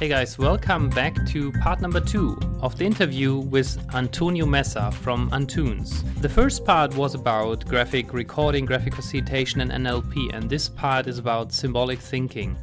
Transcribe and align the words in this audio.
Hey 0.00 0.08
guys, 0.08 0.38
welcome 0.38 0.88
back 0.88 1.26
to 1.26 1.52
part 1.52 1.82
number 1.82 2.00
two 2.00 2.38
of 2.62 2.78
the 2.78 2.86
interview 2.86 3.36
with 3.36 3.76
Antonio 3.94 4.46
Meza 4.46 4.90
from 4.94 5.28
Antoons. 5.34 6.02
The 6.22 6.28
first 6.30 6.64
part 6.64 6.96
was 6.96 7.14
about 7.14 7.66
graphic 7.66 8.14
recording, 8.14 8.64
graphic 8.64 8.94
facilitation, 8.94 9.60
and 9.60 9.70
NLP, 9.70 10.32
and 10.32 10.48
this 10.48 10.70
part 10.70 11.06
is 11.06 11.18
about 11.18 11.52
symbolic 11.52 11.98
thinking. 11.98 12.56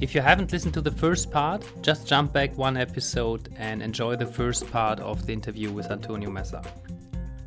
If 0.00 0.14
you 0.14 0.22
haven't 0.22 0.50
listened 0.50 0.72
to 0.72 0.80
the 0.80 0.90
first 0.90 1.30
part, 1.30 1.62
just 1.82 2.06
jump 2.06 2.32
back 2.32 2.56
one 2.56 2.78
episode 2.78 3.50
and 3.58 3.82
enjoy 3.82 4.16
the 4.16 4.24
first 4.24 4.66
part 4.70 4.98
of 4.98 5.26
the 5.26 5.32
interview 5.34 5.70
with 5.70 5.90
Antonio 5.90 6.30
Meza. 6.30 6.64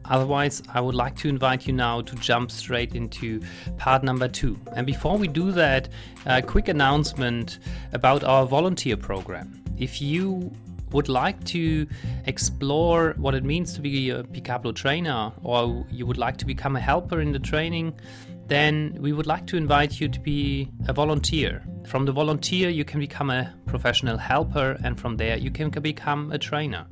Otherwise, 0.10 0.62
I 0.74 0.82
would 0.82 0.96
like 0.96 1.16
to 1.18 1.30
invite 1.30 1.68
you 1.68 1.74
now 1.74 2.02
to 2.02 2.16
jump 2.16 2.52
straight 2.52 2.96
into 2.96 3.42
part 3.78 4.04
number 4.04 4.28
two. 4.28 4.60
And 4.76 4.86
before 4.86 5.18
we 5.18 5.28
do 5.28 5.52
that, 5.52 5.90
a 6.26 6.42
quick 6.42 6.68
announcement 6.68 7.60
about 7.94 8.24
our 8.24 8.46
volunteer 8.46 8.98
program. 8.98 9.64
If 9.78 10.02
you 10.02 10.52
would 10.92 11.10
like 11.10 11.44
to 11.46 11.88
explore 12.26 13.14
what 13.18 13.36
it 13.36 13.44
means 13.44 13.74
to 13.74 13.82
be 13.82 14.12
a 14.12 14.24
Bikablo 14.24 14.74
trainer 14.74 15.32
or 15.44 15.86
you 15.92 16.06
would 16.06 16.18
like 16.18 16.38
to 16.38 16.46
become 16.46 16.76
a 16.76 16.80
helper 16.80 17.20
in 17.20 17.32
the 17.32 17.40
training, 17.40 17.94
then 18.48 18.96
we 19.00 19.12
would 19.12 19.26
like 19.26 19.48
to 19.48 19.58
invite 19.58 20.00
you 20.00 20.08
to 20.08 20.20
be 20.20 20.70
a 20.88 20.94
volunteer. 20.94 21.64
From 21.88 22.06
the 22.06 22.12
volunteer, 22.12 22.70
you 22.70 22.86
can 22.86 23.00
become 23.00 23.30
a 23.30 23.54
professional 23.66 24.18
helper, 24.18 24.78
and 24.84 25.00
from 25.00 25.18
there, 25.18 25.38
you 25.38 25.52
can 25.52 25.70
become 25.70 26.32
a 26.32 26.38
trainer. 26.38 26.86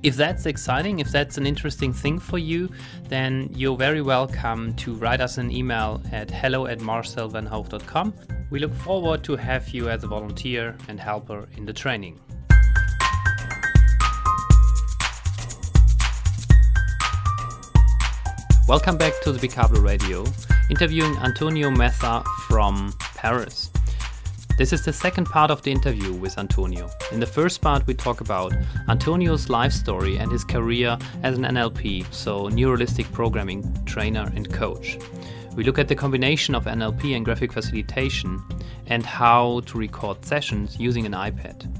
If 0.00 0.14
that's 0.14 0.46
exciting, 0.46 1.00
if 1.00 1.10
that's 1.10 1.38
an 1.38 1.46
interesting 1.46 1.92
thing 1.92 2.20
for 2.20 2.38
you, 2.38 2.70
then 3.08 3.50
you're 3.52 3.76
very 3.76 4.00
welcome 4.00 4.74
to 4.74 4.94
write 4.94 5.20
us 5.20 5.38
an 5.38 5.50
email 5.50 6.00
at 6.12 6.30
hello 6.30 6.66
at 6.66 6.78
marcelvanhoof.com. 6.78 8.14
We 8.50 8.60
look 8.60 8.72
forward 8.76 9.24
to 9.24 9.34
have 9.34 9.68
you 9.70 9.88
as 9.88 10.04
a 10.04 10.06
volunteer 10.06 10.76
and 10.86 11.00
helper 11.00 11.48
in 11.56 11.66
the 11.66 11.72
training. 11.72 12.20
Welcome 18.68 18.98
back 18.98 19.14
to 19.22 19.32
the 19.32 19.40
Bikablo 19.40 19.82
Radio, 19.82 20.24
interviewing 20.70 21.16
Antonio 21.16 21.70
Meza 21.70 22.24
from 22.46 22.94
Paris. 23.16 23.72
This 24.58 24.72
is 24.72 24.84
the 24.84 24.92
second 24.92 25.26
part 25.26 25.52
of 25.52 25.62
the 25.62 25.70
interview 25.70 26.12
with 26.14 26.36
Antonio. 26.36 26.90
In 27.12 27.20
the 27.20 27.26
first 27.26 27.60
part, 27.60 27.86
we 27.86 27.94
talk 27.94 28.20
about 28.20 28.52
Antonio's 28.88 29.48
life 29.48 29.70
story 29.70 30.16
and 30.16 30.32
his 30.32 30.42
career 30.42 30.98
as 31.22 31.38
an 31.38 31.44
NLP, 31.44 32.12
so 32.12 32.48
neurolinguistic 32.48 33.12
programming 33.12 33.62
trainer 33.84 34.28
and 34.34 34.52
coach. 34.52 34.98
We 35.54 35.62
look 35.62 35.78
at 35.78 35.86
the 35.86 35.94
combination 35.94 36.56
of 36.56 36.64
NLP 36.64 37.14
and 37.14 37.24
graphic 37.24 37.52
facilitation 37.52 38.42
and 38.88 39.06
how 39.06 39.60
to 39.66 39.78
record 39.78 40.24
sessions 40.24 40.76
using 40.76 41.06
an 41.06 41.12
iPad. 41.12 41.70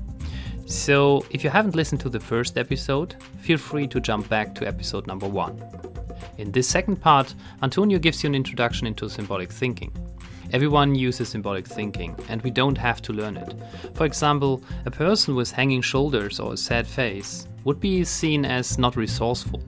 So, 0.70 1.26
if 1.30 1.42
you 1.42 1.50
haven't 1.50 1.74
listened 1.74 2.00
to 2.02 2.08
the 2.08 2.20
first 2.20 2.56
episode, 2.56 3.16
feel 3.40 3.58
free 3.58 3.88
to 3.88 3.98
jump 3.98 4.28
back 4.28 4.54
to 4.54 4.68
episode 4.68 5.08
number 5.08 5.26
one. 5.26 5.60
In 6.36 6.52
this 6.52 6.68
second 6.68 7.00
part, 7.00 7.34
Antonio 7.60 7.98
gives 7.98 8.22
you 8.22 8.28
an 8.28 8.36
introduction 8.36 8.86
into 8.86 9.08
symbolic 9.08 9.50
thinking. 9.50 9.90
Everyone 10.52 10.94
uses 10.94 11.28
symbolic 11.28 11.66
thinking, 11.66 12.16
and 12.28 12.41
we 12.42 12.50
don't 12.50 12.78
have 12.78 13.02
to 13.02 13.12
learn 13.12 13.36
it. 13.36 13.54
For 13.94 14.06
example, 14.06 14.62
a 14.86 14.91
person 14.91 15.34
with 15.34 15.50
hanging 15.50 15.82
shoulders 15.82 16.41
or 16.41 16.54
a 16.54 16.56
sad 16.56 16.86
face 16.86 17.46
would 17.64 17.80
be 17.80 18.02
seen 18.04 18.46
as 18.46 18.78
not 18.78 18.96
resourceful, 18.96 19.60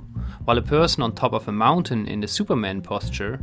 while 0.45 0.57
a 0.57 0.63
person 0.63 1.03
on 1.03 1.15
top 1.15 1.35
of 1.35 1.49
a 1.49 1.53
mountain 1.53 2.07
in 2.09 2.21
the 2.21 2.29
Superman 2.29 2.81
posture 2.81 3.39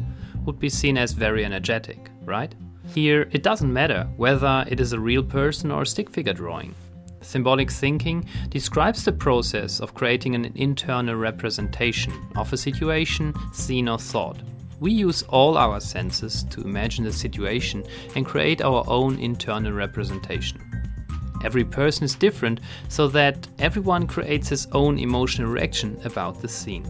would 0.46 0.60
be 0.60 0.70
seen 0.70 0.98
as 0.98 1.12
very 1.12 1.46
energetic, 1.46 2.10
right? 2.26 2.56
Here, 2.94 3.30
it 3.32 3.44
doesn't 3.44 3.72
matter 3.72 4.08
whether 4.18 4.66
it 4.68 4.80
is 4.80 4.94
a 4.94 5.00
real 5.00 5.24
person 5.24 5.72
or 5.72 5.84
a 5.84 5.86
stick 5.86 6.10
figure 6.10 6.34
drawing. 6.34 6.74
Symbolic 7.22 7.70
thinking 7.70 8.26
describes 8.50 9.04
the 9.04 9.12
process 9.12 9.80
of 9.80 9.94
creating 9.94 10.34
an 10.34 10.52
internal 10.56 11.16
representation 11.16 12.14
of 12.36 12.52
a 12.54 12.58
situation, 12.58 13.34
scene, 13.54 13.90
or 13.90 14.00
thought. 14.00 14.42
We 14.80 14.92
use 14.92 15.24
all 15.24 15.58
our 15.58 15.80
senses 15.80 16.44
to 16.52 16.62
imagine 16.62 17.04
the 17.04 17.12
situation 17.12 17.84
and 18.16 18.26
create 18.26 18.62
our 18.62 18.84
own 18.88 19.20
internal 19.20 19.72
representation. 19.72 20.62
Every 21.44 21.64
person 21.64 22.04
is 22.04 22.16
different, 22.16 22.60
so 22.90 23.08
that 23.10 23.48
everyone 23.60 24.08
creates 24.08 24.50
his 24.50 24.68
own 24.72 25.00
emotional 25.00 25.50
reaction 25.50 26.00
about 26.04 26.42
the 26.42 26.48
scene. 26.48 26.86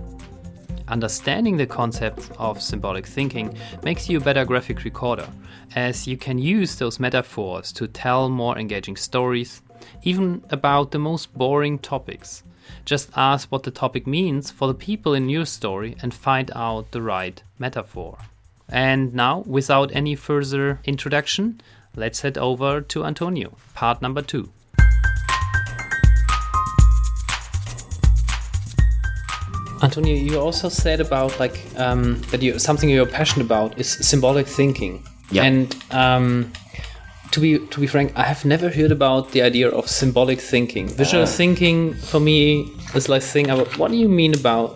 Understanding 0.87 1.57
the 1.57 1.65
concept 1.65 2.31
of 2.37 2.61
symbolic 2.61 3.05
thinking 3.05 3.57
makes 3.83 4.09
you 4.09 4.17
a 4.17 4.21
better 4.21 4.45
graphic 4.45 4.83
recorder, 4.85 5.27
as 5.75 6.07
you 6.07 6.17
can 6.17 6.39
use 6.39 6.75
those 6.75 6.99
metaphors 6.99 7.73
to 7.73 7.87
tell 7.87 8.29
more 8.29 8.57
engaging 8.57 8.95
stories, 8.95 9.61
even 10.03 10.43
about 10.49 10.91
the 10.91 10.99
most 10.99 11.33
boring 11.33 11.77
topics. 11.77 12.43
Just 12.87 13.09
ask 13.17 13.51
what 13.51 13.63
the 13.63 13.69
topic 13.69 14.07
means 14.07 14.49
for 14.49 14.65
the 14.69 14.73
people 14.73 15.13
in 15.13 15.27
your 15.27 15.45
story 15.45 15.97
and 16.01 16.13
find 16.13 16.49
out 16.55 16.91
the 16.91 17.01
right 17.01 17.43
metaphor. 17.59 18.17
And 18.69 19.13
now, 19.13 19.39
without 19.45 19.93
any 19.93 20.15
further 20.15 20.79
introduction, 20.85 21.59
let's 21.97 22.21
head 22.21 22.37
over 22.37 22.79
to 22.79 23.03
Antonio, 23.03 23.57
part 23.73 24.01
number 24.01 24.21
two. 24.21 24.53
Antonio, 29.83 30.15
you 30.15 30.39
also 30.39 30.69
said 30.69 31.01
about 31.01 31.37
like 31.41 31.65
um, 31.75 32.21
that 32.31 32.41
you 32.41 32.57
something 32.57 32.87
you're 32.87 33.05
passionate 33.05 33.43
about 33.43 33.77
is 33.77 33.89
symbolic 33.89 34.47
thinking. 34.47 35.05
Yeah. 35.29 35.43
And 35.43 35.75
um, 35.91 36.53
to 37.37 37.41
be 37.41 37.59
to 37.73 37.79
be 37.79 37.87
frank, 37.87 38.11
I 38.15 38.23
have 38.23 38.43
never 38.45 38.69
heard 38.69 38.91
about 38.91 39.31
the 39.31 39.41
idea 39.43 39.69
of 39.69 39.87
symbolic 39.87 40.39
thinking. 40.41 40.85
Visual 40.89 41.23
Uh. 41.23 41.37
thinking 41.39 41.93
for 42.11 42.19
me 42.19 42.65
is 42.97 43.07
like 43.13 43.21
thing 43.21 43.49
about 43.53 43.77
what 43.77 43.91
do 43.91 43.97
you 43.97 44.09
mean 44.09 44.33
about 44.33 44.69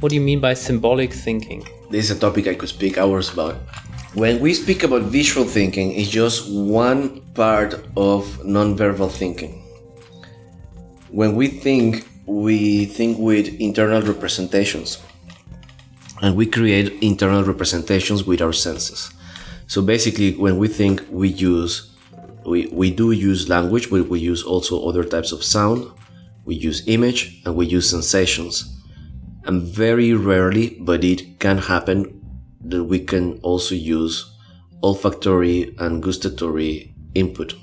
what 0.00 0.08
do 0.10 0.16
you 0.16 0.24
mean 0.30 0.40
by 0.40 0.54
symbolic 0.54 1.12
thinking? 1.12 1.60
This 1.90 2.04
is 2.06 2.16
a 2.16 2.20
topic 2.26 2.46
I 2.46 2.54
could 2.54 2.68
speak 2.68 2.98
hours 2.98 3.26
about. 3.32 3.54
When 4.14 4.40
we 4.40 4.54
speak 4.54 4.82
about 4.82 5.02
visual 5.02 5.46
thinking, 5.46 5.92
it's 5.92 6.10
just 6.10 6.50
one 6.50 7.20
part 7.34 7.74
of 7.96 8.20
nonverbal 8.56 9.10
thinking. 9.10 9.62
When 11.10 11.36
we 11.36 11.46
think, 11.66 12.08
we 12.26 12.86
think 12.86 13.18
with 13.18 13.46
internal 13.60 14.02
representations. 14.02 14.98
And 16.22 16.34
we 16.34 16.46
create 16.46 16.88
internal 17.00 17.44
representations 17.44 18.24
with 18.24 18.40
our 18.42 18.52
senses. 18.52 19.10
So 19.66 19.80
basically, 19.82 20.34
when 20.34 20.58
we 20.58 20.66
think, 20.66 20.96
we 21.10 21.28
use, 21.28 21.89
we, 22.44 22.66
we 22.68 22.90
do 22.90 23.10
use 23.12 23.48
language, 23.48 23.90
but 23.90 24.08
we 24.08 24.18
use 24.20 24.42
also 24.42 24.86
other 24.88 25.04
types 25.04 25.32
of 25.32 25.44
sound. 25.44 25.86
We 26.44 26.54
use 26.54 26.86
image 26.88 27.42
and 27.44 27.54
we 27.54 27.66
use 27.66 27.88
sensations 27.88 28.76
and 29.44 29.62
very 29.62 30.12
rarely, 30.14 30.76
but 30.80 31.04
it 31.04 31.38
can 31.38 31.58
happen 31.58 32.20
that 32.64 32.84
we 32.84 33.00
can 33.00 33.38
also 33.42 33.74
use 33.74 34.36
olfactory 34.82 35.74
and 35.78 36.02
gustatory 36.02 36.94
input. 37.14 37.54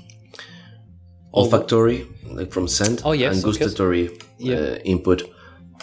Olfactory, 1.34 2.06
like 2.30 2.52
from 2.52 2.66
scent, 2.68 3.02
Oh, 3.04 3.12
yes, 3.12 3.34
and 3.34 3.44
gustatory 3.44 4.10
Yeah. 4.38 4.56
uh, 4.56 4.76
input 4.84 5.22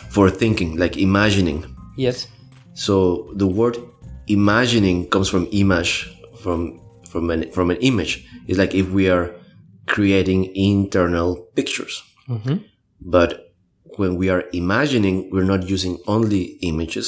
for 0.10 0.30
thinking, 0.30 0.78
like 0.78 0.98
imagining. 0.98 1.66
Yes. 1.98 2.28
So 2.74 3.32
the 3.36 3.48
word 3.48 3.78
imagining 4.28 5.08
comes 5.08 5.30
from 5.30 5.48
image, 5.52 6.10
from 6.42 6.80
from 7.16 7.30
an 7.30 7.50
from 7.52 7.72
an 7.72 7.78
image. 7.78 8.28
It's 8.46 8.60
like 8.60 8.76
if 8.76 8.90
we 8.90 9.10
are 9.10 9.34
creating 9.88 10.54
internal 10.54 11.48
pictures. 11.56 12.04
But 13.00 13.54
when 13.96 14.18
we 14.18 14.28
are 14.28 14.44
imagining, 14.52 15.30
we're 15.32 15.52
not 15.54 15.70
using 15.70 15.98
only 16.08 16.42
images. 16.72 17.08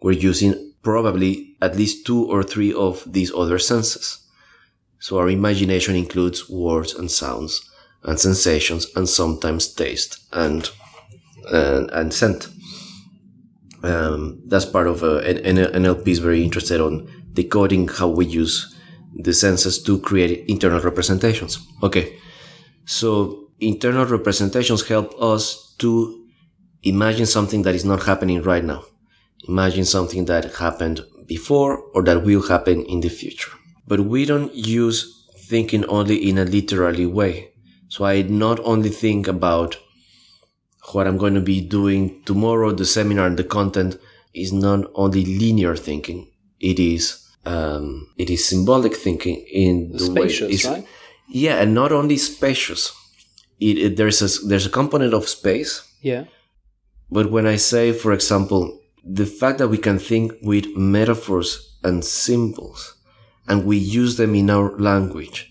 We're 0.00 0.22
using 0.30 0.72
probably 0.82 1.54
at 1.60 1.76
least 1.76 2.06
two 2.06 2.24
or 2.24 2.42
three 2.42 2.72
of 2.72 3.04
these 3.06 3.30
other 3.34 3.58
senses. 3.58 4.26
So 5.00 5.18
our 5.18 5.28
imagination 5.28 5.96
includes 5.96 6.48
words 6.48 6.94
and 6.94 7.10
sounds 7.10 7.60
and 8.04 8.18
sensations 8.18 8.86
and 8.96 9.06
sometimes 9.06 9.74
taste 9.74 10.18
and 10.32 10.70
and, 11.52 11.90
and 11.90 12.14
scent. 12.14 12.48
Um, 13.82 14.40
that's 14.46 14.64
part 14.64 14.86
of 14.86 15.02
uh, 15.02 15.20
NLP 15.80 16.08
is 16.08 16.20
very 16.20 16.42
interested 16.42 16.80
on 16.80 17.06
decoding 17.34 17.88
how 17.88 18.08
we 18.08 18.24
use 18.24 18.71
the 19.16 19.32
senses 19.32 19.82
to 19.82 19.98
create 20.00 20.46
internal 20.48 20.80
representations. 20.80 21.58
Okay, 21.82 22.18
so 22.84 23.48
internal 23.60 24.06
representations 24.06 24.86
help 24.86 25.14
us 25.20 25.74
to 25.78 26.26
imagine 26.82 27.26
something 27.26 27.62
that 27.62 27.74
is 27.74 27.84
not 27.84 28.02
happening 28.04 28.42
right 28.42 28.64
now. 28.64 28.84
Imagine 29.48 29.84
something 29.84 30.24
that 30.26 30.56
happened 30.56 31.00
before 31.26 31.78
or 31.94 32.02
that 32.04 32.24
will 32.24 32.42
happen 32.42 32.82
in 32.84 33.00
the 33.00 33.08
future. 33.08 33.50
But 33.86 34.00
we 34.00 34.24
don't 34.24 34.54
use 34.54 35.28
thinking 35.36 35.84
only 35.86 36.28
in 36.28 36.38
a 36.38 36.44
literally 36.44 37.06
way. 37.06 37.52
So 37.88 38.04
I 38.04 38.22
not 38.22 38.58
only 38.60 38.88
think 38.88 39.28
about 39.28 39.76
what 40.92 41.06
I'm 41.06 41.18
going 41.18 41.34
to 41.34 41.40
be 41.40 41.60
doing 41.60 42.22
tomorrow, 42.24 42.72
the 42.72 42.84
seminar 42.84 43.26
and 43.26 43.38
the 43.38 43.44
content 43.44 43.98
is 44.34 44.52
not 44.52 44.90
only 44.94 45.24
linear 45.24 45.76
thinking. 45.76 46.30
It 46.58 46.78
is, 46.78 47.21
um, 47.44 48.08
it 48.16 48.30
is 48.30 48.48
symbolic 48.48 48.94
thinking 48.96 49.36
in 49.52 49.92
the 49.92 50.10
way 50.12 50.26
it's- 50.26 50.64
right? 50.64 50.86
Yeah, 51.28 51.60
and 51.62 51.72
not 51.74 51.92
only 51.92 52.18
spacious. 52.18 52.92
it, 53.60 53.78
it, 53.78 53.96
there's 53.96 54.20
a 54.22 54.46
there's 54.48 54.66
a 54.66 54.70
component 54.70 55.14
of 55.14 55.28
space. 55.28 55.82
Yeah. 56.02 56.24
But 57.10 57.30
when 57.30 57.46
I 57.46 57.56
say, 57.56 57.92
for 57.92 58.12
example, 58.12 58.80
the 59.04 59.26
fact 59.26 59.58
that 59.58 59.68
we 59.68 59.78
can 59.78 59.98
think 59.98 60.32
with 60.42 60.66
metaphors 60.76 61.76
and 61.84 62.04
symbols, 62.04 62.96
and 63.48 63.64
we 63.64 63.76
use 63.76 64.16
them 64.16 64.34
in 64.34 64.50
our 64.50 64.76
language. 64.78 65.48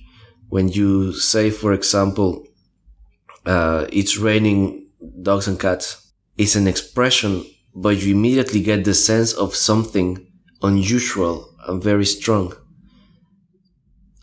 When 0.50 0.68
you 0.70 1.14
say, 1.14 1.50
for 1.50 1.72
example, 1.74 2.46
uh, 3.46 3.88
it's 3.92 4.18
raining 4.18 4.88
dogs 5.22 5.48
and 5.48 5.60
cats, 5.60 6.12
it's 6.38 6.56
an 6.56 6.68
expression, 6.68 7.46
but 7.74 8.02
you 8.02 8.14
immediately 8.16 8.62
get 8.62 8.84
the 8.84 8.94
sense 8.94 9.34
of 9.34 9.56
something 9.56 10.28
unusual 10.62 11.51
and 11.68 11.82
very 11.84 12.06
strong. 12.06 12.54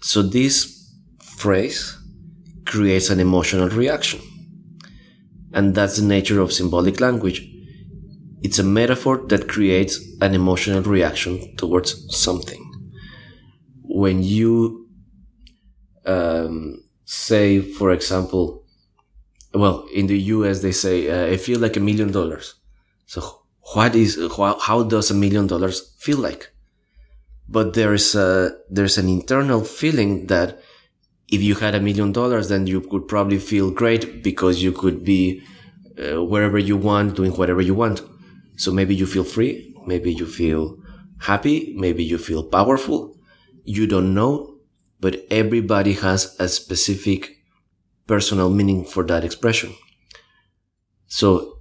So 0.00 0.23
this 0.23 0.90
phrase 1.23 1.96
creates 2.64 3.11
an 3.11 3.20
emotional 3.20 3.69
reaction. 3.69 4.20
And 5.52 5.75
that's 5.75 5.96
the 5.96 6.06
nature 6.06 6.40
of 6.40 6.52
symbolic 6.52 7.00
language. 7.00 7.49
It's 8.43 8.58
a 8.58 8.64
metaphor 8.64 9.25
that 9.29 9.49
creates 9.49 9.99
an 10.20 10.35
emotional 10.35 10.82
reaction 10.82 11.56
towards 11.56 11.90
something. 12.17 12.64
When 13.82 14.23
you 14.23 14.88
um, 16.05 16.85
say, 17.05 17.61
for 17.61 17.93
example, 17.93 18.64
well, 19.55 19.87
in 19.94 20.06
the 20.06 20.19
US, 20.37 20.61
they 20.61 20.73
say, 20.73 21.08
uh, 21.08 21.32
I 21.32 21.37
feel 21.37 21.58
like 21.58 21.76
a 21.76 21.81
million 21.81 22.12
dollars. 22.12 22.55
So 23.06 23.20
what 23.75 23.96
is, 23.96 24.19
how, 24.37 24.58
how 24.58 24.82
does 24.82 25.11
a 25.11 25.14
million 25.14 25.46
dollars 25.46 25.94
feel 25.99 26.19
like? 26.19 26.52
But 27.49 27.75
there's 27.75 28.15
a, 28.15 28.56
there's 28.69 28.99
an 28.99 29.09
internal 29.09 29.65
feeling 29.65 30.27
that 30.27 30.61
if 31.29 31.43
you 31.43 31.55
had 31.56 31.75
a 31.75 31.81
million 31.81 32.12
dollars, 32.12 32.49
then 32.49 32.67
you 32.67 32.81
could 32.81 33.09
probably 33.09 33.39
feel 33.39 33.71
great 33.71 34.23
because 34.23 34.62
you 34.62 34.73
could 34.73 35.05
be 35.05 35.43
uh, 35.99 36.23
wherever 36.25 36.59
you 36.59 36.77
want, 36.77 37.17
doing 37.17 37.33
whatever 37.33 37.61
you 37.61 37.75
want. 37.75 38.03
So 38.56 38.73
maybe 38.73 38.95
you 38.95 39.06
feel 39.06 39.25
free. 39.25 39.75
Maybe 39.87 40.12
you 40.12 40.27
feel 40.27 40.79
happy. 41.21 41.75
Maybe 41.77 42.05
you 42.05 42.19
feel 42.19 42.45
powerful. 42.45 43.17
You 43.65 43.87
don't 43.87 44.15
know, 44.15 44.59
but 45.00 45.25
everybody 45.31 45.95
has 45.95 46.37
a 46.39 46.49
specific 46.49 47.39
personal 48.06 48.50
meaning 48.50 48.85
for 48.85 49.05
that 49.05 49.25
expression. 49.25 49.75
So 51.06 51.61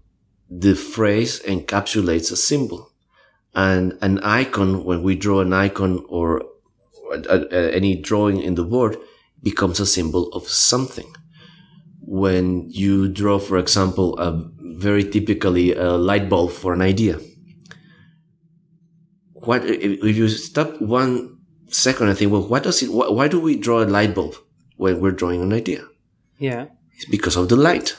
the 0.49 0.75
phrase 0.75 1.41
encapsulates 1.41 2.31
a 2.31 2.37
symbol 2.37 2.91
and 3.57 3.97
an 4.01 4.19
icon. 4.19 4.85
When 4.85 5.01
we 5.01 5.15
draw 5.15 5.41
an 5.41 5.51
icon 5.51 6.05
or 6.07 6.43
any 7.51 7.95
drawing 7.99 8.41
in 8.41 8.55
the 8.55 8.63
board 8.63 8.97
becomes 9.41 9.79
a 9.79 9.85
symbol 9.85 10.31
of 10.31 10.47
something. 10.47 11.11
When 11.99 12.69
you 12.69 13.09
draw, 13.09 13.39
for 13.39 13.57
example, 13.57 14.17
a 14.19 14.47
very 14.61 15.03
typically 15.03 15.73
a 15.73 15.97
light 15.97 16.29
bulb 16.29 16.51
for 16.51 16.71
an 16.73 16.81
idea. 16.81 17.19
What 19.33 19.65
if 19.65 20.15
you 20.15 20.29
stop 20.29 20.79
one 20.79 21.39
second 21.67 22.09
and 22.09 22.17
think, 22.17 22.31
well, 22.31 22.47
what 22.47 22.63
does 22.63 22.83
it? 22.83 22.91
Why 22.91 23.27
do 23.27 23.39
we 23.39 23.57
draw 23.57 23.83
a 23.83 23.89
light 23.89 24.13
bulb 24.13 24.35
when 24.77 25.01
we're 25.01 25.11
drawing 25.11 25.41
an 25.41 25.51
idea? 25.51 25.83
Yeah. 26.37 26.67
It's 26.95 27.05
because 27.05 27.35
of 27.35 27.49
the 27.49 27.55
light. 27.55 27.97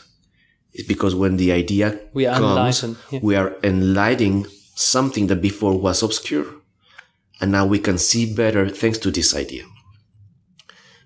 It's 0.72 0.86
because 0.86 1.14
when 1.14 1.36
the 1.36 1.50
idea 1.52 1.98
we 2.12 2.26
are 2.26 2.38
comes, 2.38 2.84
yeah. 3.10 3.20
we 3.22 3.34
are 3.34 3.56
enlightening 3.64 4.46
something 4.78 5.26
that 5.26 5.42
before 5.42 5.76
was 5.76 6.02
obscure. 6.02 6.46
And 7.40 7.50
now 7.50 7.66
we 7.66 7.78
can 7.80 7.98
see 7.98 8.32
better 8.32 8.68
thanks 8.68 8.98
to 8.98 9.10
this 9.10 9.34
idea. 9.34 9.64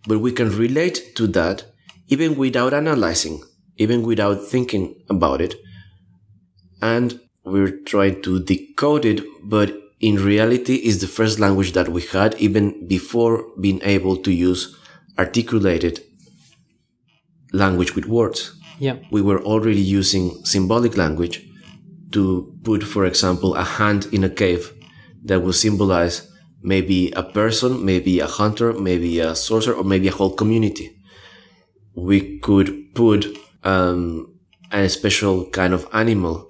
But 0.07 0.19
we 0.19 0.33
can 0.33 0.51
relate 0.51 1.15
to 1.17 1.27
that 1.29 1.65
even 2.09 2.37
without 2.37 2.75
analyzing, 2.75 3.43
even 3.77 4.03
without 4.03 4.45
thinking 4.47 4.95
about 5.09 5.41
it. 5.41 5.55
And 6.83 7.21
we're 7.45 7.79
trying 7.87 8.21
to 8.23 8.43
decode 8.43 9.05
it, 9.05 9.25
but 9.43 9.75
in 10.01 10.17
reality 10.17 10.77
is 10.77 11.01
the 11.01 11.07
first 11.07 11.39
language 11.39 11.73
that 11.73 11.89
we 11.89 12.03
had 12.03 12.35
even 12.35 12.87
before 12.87 13.47
being 13.61 13.81
able 13.85 14.17
to 14.19 14.33
use 14.33 14.77
articulated 15.19 16.01
language 17.53 17.95
with 17.95 18.07
words. 18.07 18.55
Yeah. 18.79 18.97
We 19.11 19.23
were 19.23 19.41
already 19.43 19.81
using 19.81 20.45
symbolic 20.45 20.97
language 20.97 21.47
to 22.13 22.59
put, 22.63 22.83
for 22.83 23.05
example, 23.07 23.55
a 23.55 23.65
hand 23.65 24.07
in 24.13 24.25
a 24.25 24.31
cave 24.31 24.73
that 25.25 25.41
will 25.41 25.53
symbolize 25.53 26.29
maybe 26.63 27.11
a 27.13 27.23
person, 27.23 27.85
maybe 27.85 28.21
a 28.21 28.27
hunter, 28.27 28.73
maybe 28.73 29.19
a 29.21 29.35
sorcerer, 29.35 29.75
or 29.75 29.85
maybe 29.85 30.09
a 30.09 30.13
whole 30.13 30.35
community. 30.35 30.97
We 31.95 32.39
could 32.39 32.95
put 32.95 33.27
um, 33.65 34.35
a 34.71 34.89
special 34.89 35.47
kind 35.47 35.75
of 35.75 35.89
animal, 35.93 36.49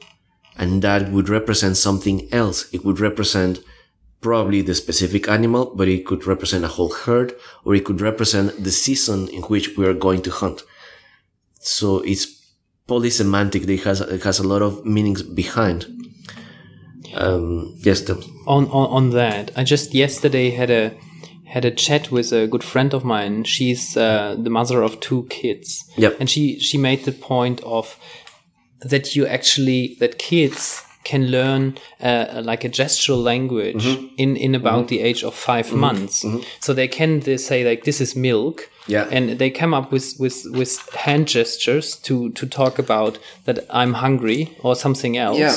and 0.57 0.83
that 0.83 1.11
would 1.11 1.29
represent 1.29 1.77
something 1.77 2.33
else. 2.33 2.73
It 2.73 2.85
would 2.85 3.01
represent 3.01 3.61
probably 4.21 4.63
the 4.63 4.75
specific 4.75 5.29
animal, 5.29 5.75
but 5.75 5.89
it 5.89 6.07
could 6.07 6.27
represent 6.27 6.65
a 6.65 6.69
whole 6.69 6.93
herd, 6.93 7.35
or 7.65 7.75
it 7.75 7.85
could 7.85 8.01
represent 8.01 8.63
the 8.63 8.71
season 8.71 9.29
in 9.29 9.43
which 9.43 9.77
we 9.77 9.87
are 9.87 9.95
going 9.95 10.23
to 10.23 10.31
hunt. 10.31 10.63
So 11.59 11.99
it's 12.01 12.32
polysemantic. 12.89 13.69
It 13.69 13.85
has 13.85 14.01
it 14.01 14.23
has 14.25 14.39
a 14.39 14.47
lot 14.47 14.63
of 14.63 14.85
meanings 14.85 15.23
behind. 15.23 15.87
Um, 17.15 17.75
yes, 17.79 18.03
the- 18.03 18.25
on, 18.47 18.67
on 18.69 18.87
on 18.91 19.11
that, 19.11 19.51
I 19.57 19.65
just 19.65 19.95
yesterday 19.95 20.51
had 20.51 20.71
a 20.71 20.93
had 21.45 21.65
a 21.65 21.71
chat 21.71 22.11
with 22.11 22.33
a 22.33 22.47
good 22.47 22.65
friend 22.65 22.95
of 22.95 23.05
mine. 23.05 23.45
She's 23.45 23.97
uh, 23.97 24.37
the 24.43 24.51
mother 24.51 24.83
of 24.83 24.99
two 25.01 25.27
kids. 25.29 25.85
Yep. 25.97 26.17
And 26.21 26.31
she 26.31 26.59
she 26.59 26.79
made 26.79 27.05
the 27.05 27.13
point 27.13 27.61
of 27.63 27.99
that 28.81 29.15
you 29.15 29.27
actually 29.27 29.97
that 30.01 30.19
kids 30.19 30.83
can 31.05 31.31
learn 31.31 31.79
uh, 32.01 32.43
like 32.45 32.65
a 32.65 32.69
gestural 32.69 33.23
language 33.23 33.85
in 34.17 34.37
in 34.37 34.55
about 34.55 34.89
the 34.89 35.01
age 35.01 35.25
of 35.25 35.35
5 35.35 35.73
months. 35.73 36.25
So 36.61 36.75
they 36.75 36.89
can 36.89 37.21
they 37.21 37.37
say 37.39 37.65
like 37.69 37.85
this 37.85 38.01
is 38.01 38.17
milk. 38.17 38.69
Yeah. 38.89 39.07
And 39.13 39.39
they 39.39 39.51
come 39.51 39.75
up 39.75 39.93
with 39.93 40.15
with 40.19 40.45
with 40.51 40.79
hand 40.95 41.29
gestures 41.29 41.97
to 42.03 42.31
to 42.31 42.47
talk 42.47 42.79
about 42.79 43.19
that 43.45 43.59
I'm 43.71 43.95
hungry 43.95 44.57
or 44.63 44.75
something 44.77 45.17
else. 45.17 45.39
Yeah. 45.39 45.57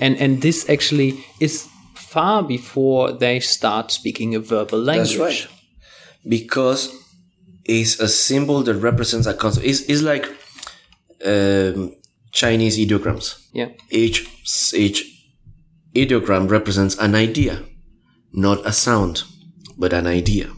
And 0.00 0.20
and 0.20 0.42
this 0.42 0.68
actually 0.68 1.24
is 1.40 1.68
far 1.94 2.42
before 2.42 3.12
they 3.12 3.40
start 3.40 3.92
speaking 3.92 4.34
a 4.34 4.40
verbal 4.40 4.78
language. 4.78 5.18
That's 5.18 5.44
right. 5.44 5.48
Because 6.28 6.92
it's 7.64 8.00
a 8.00 8.08
symbol 8.08 8.62
that 8.62 8.74
represents 8.74 9.26
a 9.26 9.34
concept. 9.34 9.66
It's, 9.66 9.80
it's 9.82 10.02
like 10.02 10.26
um, 11.24 11.95
Chinese 12.36 12.76
ideograms. 12.78 13.26
Yeah. 13.52 13.70
Each 13.88 14.18
each 14.74 14.98
ideogram 15.94 16.50
represents 16.50 16.94
an 16.98 17.14
idea, 17.14 17.62
not 18.32 18.58
a 18.66 18.72
sound, 18.72 19.24
but 19.78 19.94
an 19.94 20.06
idea. 20.06 20.52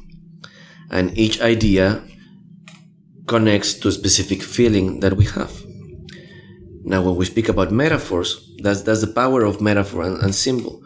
And 0.91 1.17
each 1.17 1.41
idea 1.41 2.03
connects 3.27 3.75
to 3.75 3.89
a 3.89 3.93
specific 3.93 4.43
feeling 4.43 5.01
that 5.01 5.17
we 5.17 5.27
have. 5.27 5.53
Now, 6.83 7.03
when 7.03 7.15
we 7.15 7.27
speak 7.27 7.49
about 7.49 7.71
metaphors, 7.71 8.29
that's 8.63 8.83
that's 8.83 9.03
the 9.03 9.13
power 9.23 9.45
of 9.45 9.61
metaphor 9.61 10.03
and, 10.03 10.17
and 10.23 10.35
symbol. 10.35 10.83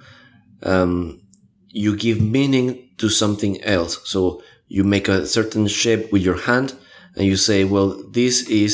Um, 0.62 1.22
you 1.68 1.96
give 1.96 2.20
meaning 2.20 2.90
to 2.98 3.08
something 3.08 3.62
else. 3.62 3.98
So 4.04 4.42
you 4.68 4.84
make 4.84 5.08
a 5.08 5.26
certain 5.26 5.68
shape 5.68 6.12
with 6.12 6.22
your 6.22 6.38
hand, 6.48 6.74
and 7.16 7.24
you 7.24 7.36
say, 7.36 7.64
"Well, 7.64 7.88
this 8.12 8.46
is 8.48 8.72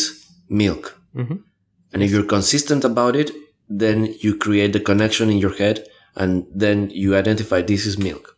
milk." 0.49 0.99
And 1.93 2.03
if 2.03 2.11
you're 2.11 2.25
consistent 2.25 2.85
about 2.85 3.17
it, 3.17 3.31
then 3.69 4.15
you 4.21 4.37
create 4.37 4.73
the 4.73 4.81
connection 4.81 5.31
in 5.31 5.39
your 5.39 5.55
head 5.55 5.87
and 6.17 6.47
then 6.55 6.91
you 6.91 7.17
identify 7.17 7.63
this 7.63 7.87
is 7.87 7.99
milk. 7.99 8.37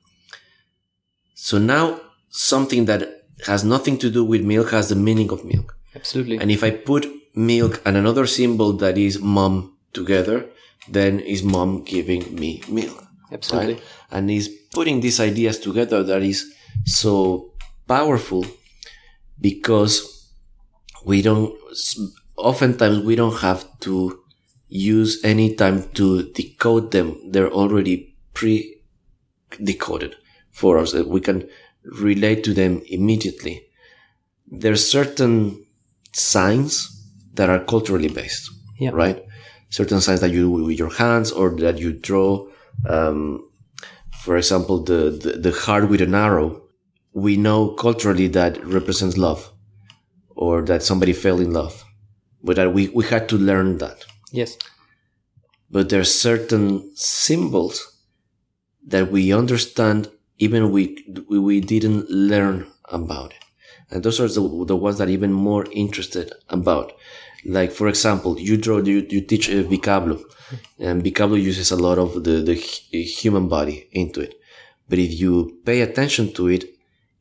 So 1.35 1.59
now 1.59 2.01
something 2.29 2.85
that 2.85 3.25
has 3.47 3.65
nothing 3.65 3.99
to 3.99 4.11
do 4.11 4.25
with 4.25 4.43
milk 4.45 4.71
has 4.71 4.89
the 4.89 4.97
meaning 4.97 5.31
of 5.31 5.45
milk. 5.45 5.77
Absolutely. 5.95 6.39
And 6.39 6.51
if 6.51 6.63
I 6.63 6.71
put 6.71 7.09
milk 7.35 7.81
and 7.85 7.97
another 7.97 8.27
symbol 8.27 8.73
that 8.75 8.99
is 8.99 9.21
mom 9.21 9.77
together, 9.93 10.47
then 10.89 11.21
is 11.21 11.43
mom 11.43 11.85
giving 11.85 12.35
me 12.35 12.63
milk. 12.69 13.05
Absolutely. 13.33 13.75
Right? 13.75 13.83
And 14.11 14.31
is 14.31 14.49
putting 14.73 15.01
these 15.01 15.21
ideas 15.21 15.59
together 15.59 16.03
that 16.03 16.23
is 16.23 16.53
so 16.85 17.53
powerful 17.87 18.45
because 19.41 20.31
we 21.05 21.23
don't, 21.23 21.55
oftentimes 22.41 23.01
we 23.01 23.17
don't 23.17 23.39
have 23.41 23.65
to 23.81 24.23
use 24.69 25.21
any 25.25 25.55
time 25.55 25.85
to 25.95 26.31
decode 26.33 26.91
them. 26.93 27.31
They're 27.33 27.51
already 27.53 28.17
pre 28.35 28.77
decoded 29.63 30.15
for 30.53 30.79
us. 30.79 30.93
that 30.93 31.09
We 31.09 31.21
can 31.21 31.49
relate 31.85 32.45
to 32.45 32.55
them 32.55 32.83
immediately. 32.89 33.63
There 34.51 34.73
are 34.73 34.77
certain 34.77 35.65
signs 36.13 36.73
that 37.35 37.49
are 37.49 37.65
culturally 37.65 38.09
based, 38.09 38.51
Yeah. 38.79 38.91
right? 38.93 39.25
Certain 39.71 40.01
signs 40.01 40.21
that 40.21 40.31
you 40.33 40.43
do 40.43 40.51
with 40.51 40.79
your 40.79 40.93
hands 40.93 41.31
or 41.33 41.51
that 41.57 41.79
you 41.79 41.93
draw. 41.93 42.47
Um, 42.89 43.49
for 44.23 44.37
example, 44.37 44.83
the, 44.83 45.11
the, 45.23 45.33
the 45.39 45.53
heart 45.53 45.89
with 45.89 46.01
an 46.01 46.15
arrow. 46.15 46.63
We 47.13 47.37
know 47.37 47.69
culturally 47.75 48.29
that 48.29 48.65
represents 48.65 49.17
love 49.17 49.51
or 50.37 50.63
that 50.63 50.83
somebody 50.83 51.13
fell 51.13 51.41
in 51.41 51.53
love. 51.53 51.85
But 52.43 52.57
that 52.57 52.73
we, 52.73 52.89
we 52.89 53.05
had 53.05 53.29
to 53.31 53.37
learn 53.37 53.79
that. 53.79 54.05
Yes. 54.33 54.57
But 55.71 55.89
there 55.89 56.01
are 56.01 56.05
certain 56.05 56.91
symbols 56.97 57.99
that 58.87 59.11
we 59.11 59.33
understand 59.33 60.11
even 60.39 60.73
we, 60.73 61.05
we 61.29 61.61
didn't 61.61 62.09
learn 62.11 62.67
about 62.87 63.33
it. 63.33 63.45
And 63.91 64.03
those 64.03 64.21
are 64.21 64.29
the, 64.29 64.65
the 64.67 64.77
ones 64.77 64.99
that 64.99 65.09
are 65.09 65.11
even 65.11 65.33
more 65.33 65.67
interested 65.71 66.33
about. 66.49 66.93
Like, 67.45 67.73
for 67.73 67.89
example, 67.89 68.39
you 68.39 68.57
draw, 68.57 68.79
you, 68.79 69.07
you 69.09 69.21
teach 69.21 69.49
a 69.49 69.65
Bikablo 69.65 70.19
hmm. 70.19 70.57
and 70.79 71.05
Bikablo 71.05 71.41
uses 71.41 71.71
a 71.71 71.77
lot 71.77 71.99
of 71.99 72.25
the, 72.25 72.43
the 72.43 72.55
uh, 72.55 72.99
human 72.99 73.49
body 73.49 73.89
into 73.93 74.21
it. 74.21 74.35
But 74.89 74.99
if 74.99 75.19
you 75.21 75.61
pay 75.65 75.83
attention 75.83 76.33
to 76.35 76.49
it, 76.49 76.65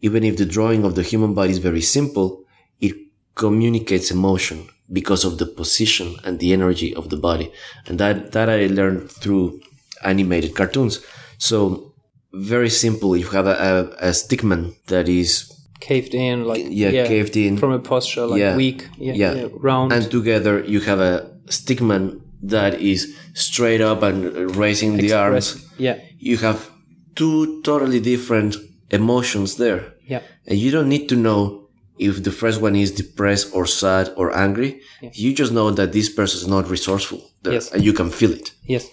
even 0.01 0.23
if 0.23 0.37
the 0.37 0.45
drawing 0.45 0.85
of 0.85 0.95
the 0.95 1.03
human 1.03 1.33
body 1.33 1.51
is 1.51 1.57
very 1.57 1.81
simple, 1.81 2.45
it 2.79 2.95
communicates 3.35 4.11
emotion 4.11 4.69
because 4.91 5.23
of 5.23 5.37
the 5.37 5.45
position 5.45 6.15
and 6.23 6.39
the 6.39 6.53
energy 6.53 6.93
of 6.95 7.09
the 7.09 7.17
body. 7.17 7.51
And 7.87 7.99
that, 7.99 8.31
that 8.31 8.49
I 8.49 8.67
learned 8.67 9.11
through 9.11 9.61
animated 10.03 10.55
cartoons. 10.55 11.03
So 11.37 11.93
very 12.33 12.69
simple. 12.69 13.15
You 13.15 13.27
have 13.29 13.47
a, 13.47 13.95
a, 14.01 14.07
a 14.07 14.11
stickman 14.11 14.75
that 14.87 15.09
is 15.09 15.51
caved 15.79 16.13
in, 16.13 16.45
like 16.45 16.65
yeah, 16.67 16.89
yeah, 16.89 17.07
caved 17.07 17.37
in 17.37 17.57
from 17.57 17.71
a 17.71 17.79
posture, 17.79 18.25
like 18.25 18.39
yeah, 18.39 18.55
weak, 18.55 18.87
yeah, 18.97 19.13
yeah. 19.13 19.33
yeah, 19.33 19.47
round. 19.53 19.93
And 19.93 20.09
together 20.11 20.63
you 20.63 20.81
have 20.81 20.99
a 20.99 21.31
stickman 21.47 22.21
that 22.43 22.75
is 22.81 23.15
straight 23.33 23.81
up 23.81 24.03
and 24.03 24.55
raising 24.55 24.99
Express, 24.99 25.11
the 25.11 25.17
arms. 25.17 25.65
Yeah, 25.77 25.99
you 26.17 26.37
have 26.37 26.69
two 27.15 27.61
totally 27.63 27.99
different 27.99 28.57
emotions 28.89 29.55
there. 29.55 29.93
Yeah, 30.05 30.21
and 30.45 30.57
you 30.57 30.71
don't 30.71 30.89
need 30.89 31.07
to 31.09 31.15
know 31.15 31.68
if 31.99 32.23
the 32.23 32.31
first 32.31 32.61
one 32.61 32.75
is 32.75 32.91
depressed 32.91 33.53
or 33.53 33.67
sad 33.67 34.11
or 34.15 34.35
angry. 34.35 34.81
Yeah. 35.01 35.11
You 35.13 35.33
just 35.33 35.51
know 35.51 35.69
that 35.71 35.91
this 35.91 36.09
person 36.09 36.39
is 36.41 36.47
not 36.47 36.69
resourceful 36.69 37.29
yes. 37.43 37.71
and 37.71 37.83
you 37.83 37.93
can 37.93 38.09
feel 38.09 38.31
it. 38.31 38.51
Yes. 38.63 38.87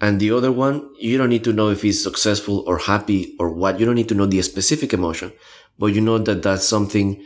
And 0.00 0.18
the 0.18 0.30
other 0.30 0.50
one, 0.50 0.90
you 0.98 1.18
don't 1.18 1.28
need 1.28 1.44
to 1.44 1.52
know 1.52 1.70
if 1.70 1.82
he's 1.82 2.02
successful 2.02 2.64
or 2.66 2.78
happy 2.78 3.36
or 3.38 3.50
what. 3.50 3.78
You 3.78 3.86
don't 3.86 3.96
need 3.96 4.08
to 4.08 4.14
know 4.14 4.26
the 4.26 4.40
specific 4.42 4.92
emotion, 4.92 5.32
but 5.78 5.86
you 5.86 6.00
know 6.00 6.18
that 6.18 6.42
that's 6.42 6.66
something 6.66 7.22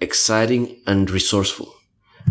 exciting 0.00 0.80
and 0.86 1.10
resourceful 1.10 1.72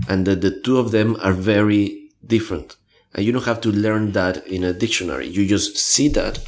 and 0.08 0.26
that 0.26 0.42
the 0.42 0.60
two 0.62 0.80
of 0.80 0.92
them 0.92 1.18
are 1.22 1.34
very 1.34 2.10
different. 2.26 2.76
And 3.14 3.26
you 3.26 3.32
don't 3.32 3.46
have 3.46 3.62
to 3.62 3.72
learn 3.72 4.12
that 4.14 4.46
in 4.48 4.64
a 4.64 4.74
dictionary. 4.74 5.28
You 5.28 5.48
just 5.48 5.78
see 5.78 6.10
that 6.10 6.40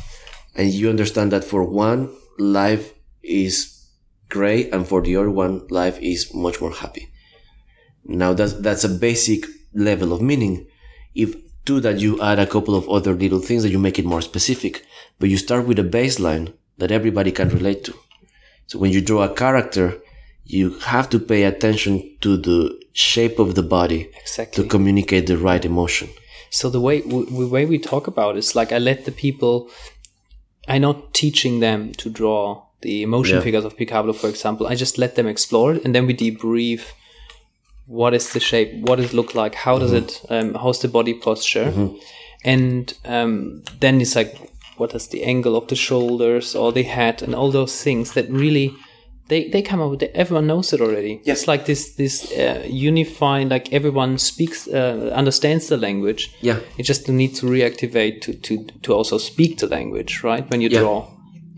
and 0.55 0.69
you 0.69 0.89
understand 0.89 1.31
that 1.31 1.43
for 1.43 1.63
one, 1.63 2.09
life 2.37 2.93
is 3.23 3.80
great 4.31 4.73
and 4.73 4.87
for 4.87 5.01
the 5.01 5.15
other 5.15 5.29
one, 5.29 5.67
life 5.69 5.99
is 5.99 6.33
much 6.33 6.59
more 6.59 6.73
happy. 6.73 7.11
Now 8.03 8.33
that's, 8.33 8.53
that's 8.53 8.83
a 8.83 8.89
basic 8.89 9.45
level 9.73 10.11
of 10.13 10.21
meaning. 10.21 10.65
If 11.13 11.35
to 11.65 11.79
that 11.81 11.99
you 11.99 12.19
add 12.21 12.39
a 12.39 12.47
couple 12.47 12.75
of 12.75 12.89
other 12.89 13.13
little 13.13 13.39
things 13.39 13.63
that 13.63 13.69
you 13.69 13.77
make 13.77 13.99
it 13.99 14.05
more 14.05 14.21
specific, 14.21 14.85
but 15.19 15.29
you 15.29 15.37
start 15.37 15.67
with 15.67 15.77
a 15.77 15.83
baseline 15.83 16.53
that 16.79 16.91
everybody 16.91 17.31
can 17.31 17.49
relate 17.49 17.83
to. 17.83 17.93
So 18.65 18.79
when 18.79 18.91
you 18.91 19.01
draw 19.01 19.23
a 19.23 19.33
character, 19.33 20.01
you 20.45 20.79
have 20.79 21.09
to 21.09 21.19
pay 21.19 21.43
attention 21.43 22.17
to 22.21 22.37
the 22.37 22.81
shape 22.93 23.37
of 23.37 23.55
the 23.55 23.63
body 23.63 24.09
exactly. 24.19 24.63
to 24.63 24.69
communicate 24.69 25.27
the 25.27 25.37
right 25.37 25.63
emotion. 25.63 26.09
So 26.49 26.69
the 26.69 26.81
way 26.81 27.01
the 27.01 27.47
way 27.49 27.65
we 27.65 27.79
talk 27.79 28.07
about 28.07 28.35
it 28.35 28.39
is 28.39 28.55
like 28.55 28.71
I 28.71 28.77
let 28.77 29.05
the 29.05 29.11
people. 29.11 29.69
I'm 30.67 30.81
not 30.81 31.13
teaching 31.13 31.59
them 31.59 31.91
to 31.93 32.09
draw 32.09 32.63
the 32.81 33.03
emotion 33.03 33.37
yeah. 33.37 33.43
figures 33.43 33.65
of 33.65 33.77
Bikablo, 33.77 34.15
for 34.15 34.27
example. 34.27 34.67
I 34.67 34.75
just 34.75 34.97
let 34.97 35.15
them 35.15 35.27
explore 35.27 35.73
it, 35.75 35.85
and 35.85 35.93
then 35.95 36.05
we 36.07 36.13
debrief 36.13 36.91
what 37.87 38.13
is 38.13 38.31
the 38.33 38.39
shape, 38.39 38.73
what 38.87 38.97
does 38.97 39.07
it 39.07 39.13
look 39.13 39.35
like, 39.35 39.53
how 39.53 39.77
does 39.77 39.91
mm-hmm. 39.91 40.33
it, 40.33 40.45
um, 40.45 40.53
how's 40.53 40.81
the 40.81 40.87
body 40.87 41.13
posture, 41.13 41.65
mm-hmm. 41.65 41.95
and 42.45 42.93
um, 43.05 43.63
then 43.79 43.99
it's 43.99 44.15
like, 44.15 44.51
what 44.77 44.95
is 44.95 45.07
the 45.09 45.23
angle 45.23 45.55
of 45.55 45.67
the 45.67 45.75
shoulders 45.75 46.55
or 46.55 46.71
the 46.71 46.83
head, 46.83 47.21
and 47.21 47.35
all 47.35 47.51
those 47.51 47.83
things 47.83 48.13
that 48.13 48.29
really 48.29 48.73
they, 49.31 49.47
they 49.47 49.61
come 49.61 49.79
up 49.79 49.89
with 49.89 50.03
it. 50.03 50.11
Everyone 50.13 50.47
knows 50.47 50.73
it 50.73 50.81
already. 50.81 51.21
Yes. 51.23 51.39
It's 51.39 51.47
like 51.47 51.65
this 51.65 51.93
this 51.95 52.31
uh, 52.33 52.65
unified, 52.67 53.49
like 53.49 53.71
everyone 53.71 54.17
speaks, 54.17 54.67
uh, 54.67 55.11
understands 55.15 55.67
the 55.67 55.77
language. 55.77 56.35
Yeah. 56.41 56.59
You 56.77 56.83
just 56.83 57.07
need 57.07 57.35
to 57.35 57.45
reactivate 57.45 58.21
to, 58.23 58.33
to, 58.33 58.65
to 58.81 58.93
also 58.93 59.17
speak 59.17 59.59
the 59.59 59.67
language, 59.67 60.21
right? 60.21 60.49
When 60.49 60.59
you 60.59 60.67
yeah. 60.69 60.79
draw. 60.79 61.07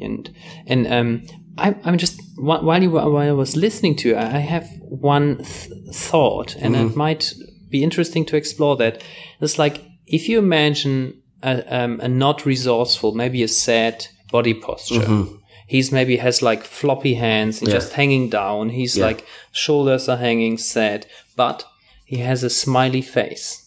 And, 0.03 0.33
and, 0.67 0.87
um, 0.87 1.25
I, 1.57 1.75
I'm 1.83 1.97
just 1.97 2.19
while 2.35 2.81
you 2.81 2.89
while 2.89 3.17
I 3.17 3.31
was 3.31 3.55
listening 3.55 3.95
to 3.97 4.09
you, 4.09 4.17
I 4.17 4.39
have 4.39 4.67
one 4.79 5.37
th- 5.37 5.71
thought, 5.93 6.55
and 6.55 6.73
mm-hmm. 6.73 6.87
it 6.87 6.95
might 6.95 7.33
be 7.69 7.83
interesting 7.83 8.25
to 8.25 8.35
explore 8.35 8.75
that. 8.77 9.03
It's 9.39 9.59
like 9.59 9.83
if 10.07 10.27
you 10.27 10.39
imagine 10.39 11.21
a, 11.43 11.63
um, 11.75 11.99
a 11.99 12.07
not 12.07 12.45
resourceful, 12.45 13.13
maybe 13.13 13.43
a 13.43 13.47
sad 13.47 14.07
body 14.31 14.53
posture. 14.53 15.01
Mm-hmm. 15.01 15.35
He's 15.67 15.91
maybe 15.91 16.17
has 16.17 16.41
like 16.41 16.63
floppy 16.63 17.15
hands 17.15 17.59
and 17.59 17.67
yeah. 17.67 17.75
just 17.75 17.93
hanging 17.93 18.29
down. 18.29 18.69
He's 18.69 18.97
yeah. 18.97 19.05
like 19.05 19.25
shoulders 19.51 20.09
are 20.09 20.17
hanging 20.17 20.57
sad, 20.57 21.05
but 21.35 21.65
he 22.05 22.17
has 22.17 22.43
a 22.43 22.49
smiley 22.49 23.01
face. 23.01 23.59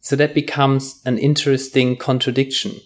So 0.00 0.14
that 0.16 0.34
becomes 0.34 1.00
an 1.04 1.18
interesting 1.18 1.96
contradiction 1.96 2.80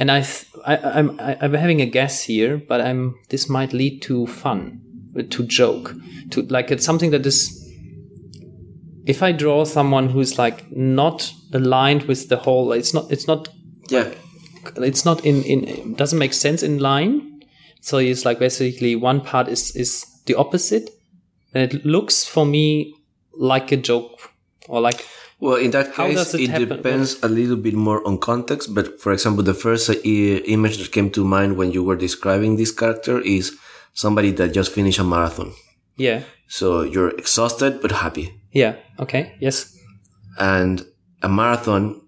and 0.00 0.10
I, 0.10 0.26
I 0.66 0.76
I'm 0.78 1.20
I'm 1.20 1.52
having 1.52 1.82
a 1.82 1.86
guess 1.86 2.22
here, 2.22 2.56
but 2.56 2.80
I'm 2.80 3.16
this 3.28 3.48
might 3.48 3.74
lead 3.74 4.00
to 4.02 4.26
fun, 4.26 4.80
uh, 5.16 5.22
to 5.28 5.42
joke, 5.44 5.94
to 6.30 6.42
like 6.42 6.70
it's 6.70 6.84
something 6.84 7.10
that 7.10 7.24
is. 7.26 7.56
If 9.06 9.22
I 9.22 9.32
draw 9.32 9.64
someone 9.64 10.08
who's 10.08 10.38
like 10.38 10.70
not 10.72 11.32
aligned 11.52 12.04
with 12.04 12.28
the 12.28 12.38
whole, 12.38 12.72
it's 12.72 12.94
not 12.94 13.12
it's 13.12 13.26
not 13.26 13.48
yeah, 13.90 14.10
it's 14.76 15.04
not 15.04 15.24
in 15.24 15.42
in 15.42 15.94
doesn't 15.94 16.18
make 16.18 16.32
sense 16.32 16.62
in 16.62 16.78
line. 16.78 17.42
So 17.82 17.98
it's 17.98 18.24
like 18.24 18.38
basically 18.38 18.96
one 18.96 19.20
part 19.20 19.48
is 19.48 19.76
is 19.76 20.06
the 20.24 20.34
opposite, 20.34 20.88
and 21.52 21.62
it 21.62 21.84
looks 21.84 22.24
for 22.24 22.46
me 22.46 22.94
like 23.34 23.70
a 23.70 23.76
joke 23.76 24.32
or 24.66 24.80
like 24.80 25.06
well, 25.40 25.56
in 25.56 25.70
that 25.70 25.94
case, 25.94 26.34
it, 26.34 26.50
it 26.50 26.68
depends 26.68 27.22
a 27.22 27.28
little 27.28 27.56
bit 27.56 27.74
more 27.74 28.06
on 28.06 28.18
context. 28.18 28.74
But 28.74 29.00
for 29.00 29.12
example, 29.12 29.42
the 29.42 29.54
first 29.54 29.88
uh, 29.88 29.94
image 29.94 30.76
that 30.78 30.92
came 30.92 31.10
to 31.12 31.24
mind 31.24 31.56
when 31.56 31.72
you 31.72 31.82
were 31.82 31.96
describing 31.96 32.56
this 32.56 32.70
character 32.70 33.20
is 33.20 33.56
somebody 33.94 34.32
that 34.32 34.52
just 34.52 34.72
finished 34.72 34.98
a 34.98 35.04
marathon. 35.04 35.52
Yeah. 35.96 36.22
So 36.46 36.82
you're 36.82 37.10
exhausted 37.10 37.80
but 37.80 37.92
happy. 37.92 38.34
Yeah. 38.52 38.76
Okay. 38.98 39.34
Yes. 39.40 39.76
And 40.38 40.84
a 41.22 41.28
marathon, 41.28 42.02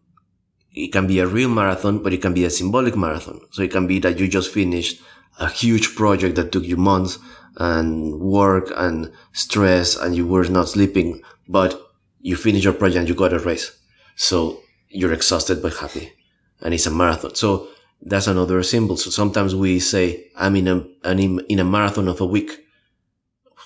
it 0.74 0.92
can 0.92 1.06
be 1.06 1.18
a 1.18 1.26
real 1.26 1.48
marathon, 1.48 2.02
but 2.02 2.12
it 2.12 2.20
can 2.20 2.34
be 2.34 2.44
a 2.44 2.50
symbolic 2.50 2.96
marathon. 2.96 3.40
So 3.52 3.62
it 3.62 3.70
can 3.70 3.86
be 3.86 3.98
that 4.00 4.18
you 4.18 4.28
just 4.28 4.52
finished 4.52 5.00
a 5.40 5.48
huge 5.48 5.94
project 5.94 6.36
that 6.36 6.52
took 6.52 6.64
you 6.64 6.76
months 6.76 7.18
and 7.56 8.20
work 8.20 8.70
and 8.76 9.10
stress 9.32 9.96
and 9.96 10.14
you 10.14 10.26
were 10.26 10.44
not 10.44 10.68
sleeping, 10.68 11.22
but 11.48 11.80
you 12.22 12.36
finish 12.36 12.64
your 12.64 12.72
project 12.72 13.00
and 13.00 13.08
you 13.08 13.14
got 13.14 13.32
a 13.32 13.38
race. 13.38 13.76
So 14.16 14.60
you're 14.88 15.12
exhausted 15.12 15.60
but 15.60 15.74
happy. 15.74 16.12
And 16.60 16.72
it's 16.72 16.86
a 16.86 16.90
marathon. 16.90 17.34
So 17.34 17.68
that's 18.00 18.28
another 18.28 18.62
symbol. 18.62 18.96
So 18.96 19.10
sometimes 19.10 19.54
we 19.54 19.80
say, 19.80 20.30
I'm 20.36 20.56
in 20.56 20.68
a, 20.68 20.86
I'm 21.04 21.40
in 21.48 21.58
a 21.58 21.64
marathon 21.64 22.08
of 22.08 22.20
a 22.20 22.26
week. 22.26 22.58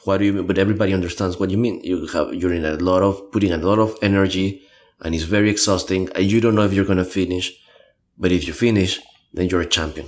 What 0.04 0.18
do 0.18 0.25
you 0.25 0.32
mean? 0.32 0.46
But 0.46 0.58
everybody 0.58 0.92
understands 0.94 1.38
what 1.38 1.50
you 1.50 1.58
mean. 1.58 1.82
You 1.84 2.06
have, 2.08 2.34
you're 2.34 2.54
in 2.54 2.64
a 2.64 2.76
lot 2.76 3.02
of, 3.02 3.30
putting 3.32 3.52
a 3.52 3.58
lot 3.58 3.78
of 3.78 3.96
energy 4.02 4.62
and 5.02 5.14
it's 5.14 5.25
very 5.25 5.50
exhausting 5.50 6.08
and 6.14 6.25
you 6.25 6.40
don't 6.40 6.54
know 6.54 6.62
if 6.62 6.72
you're 6.72 6.84
going 6.84 6.98
to 6.98 7.04
finish. 7.04 7.52
But 8.18 8.32
if 8.32 8.46
you 8.46 8.54
finish, 8.54 9.00
then 9.34 9.48
you're 9.48 9.60
a 9.60 9.66
champion. 9.66 10.06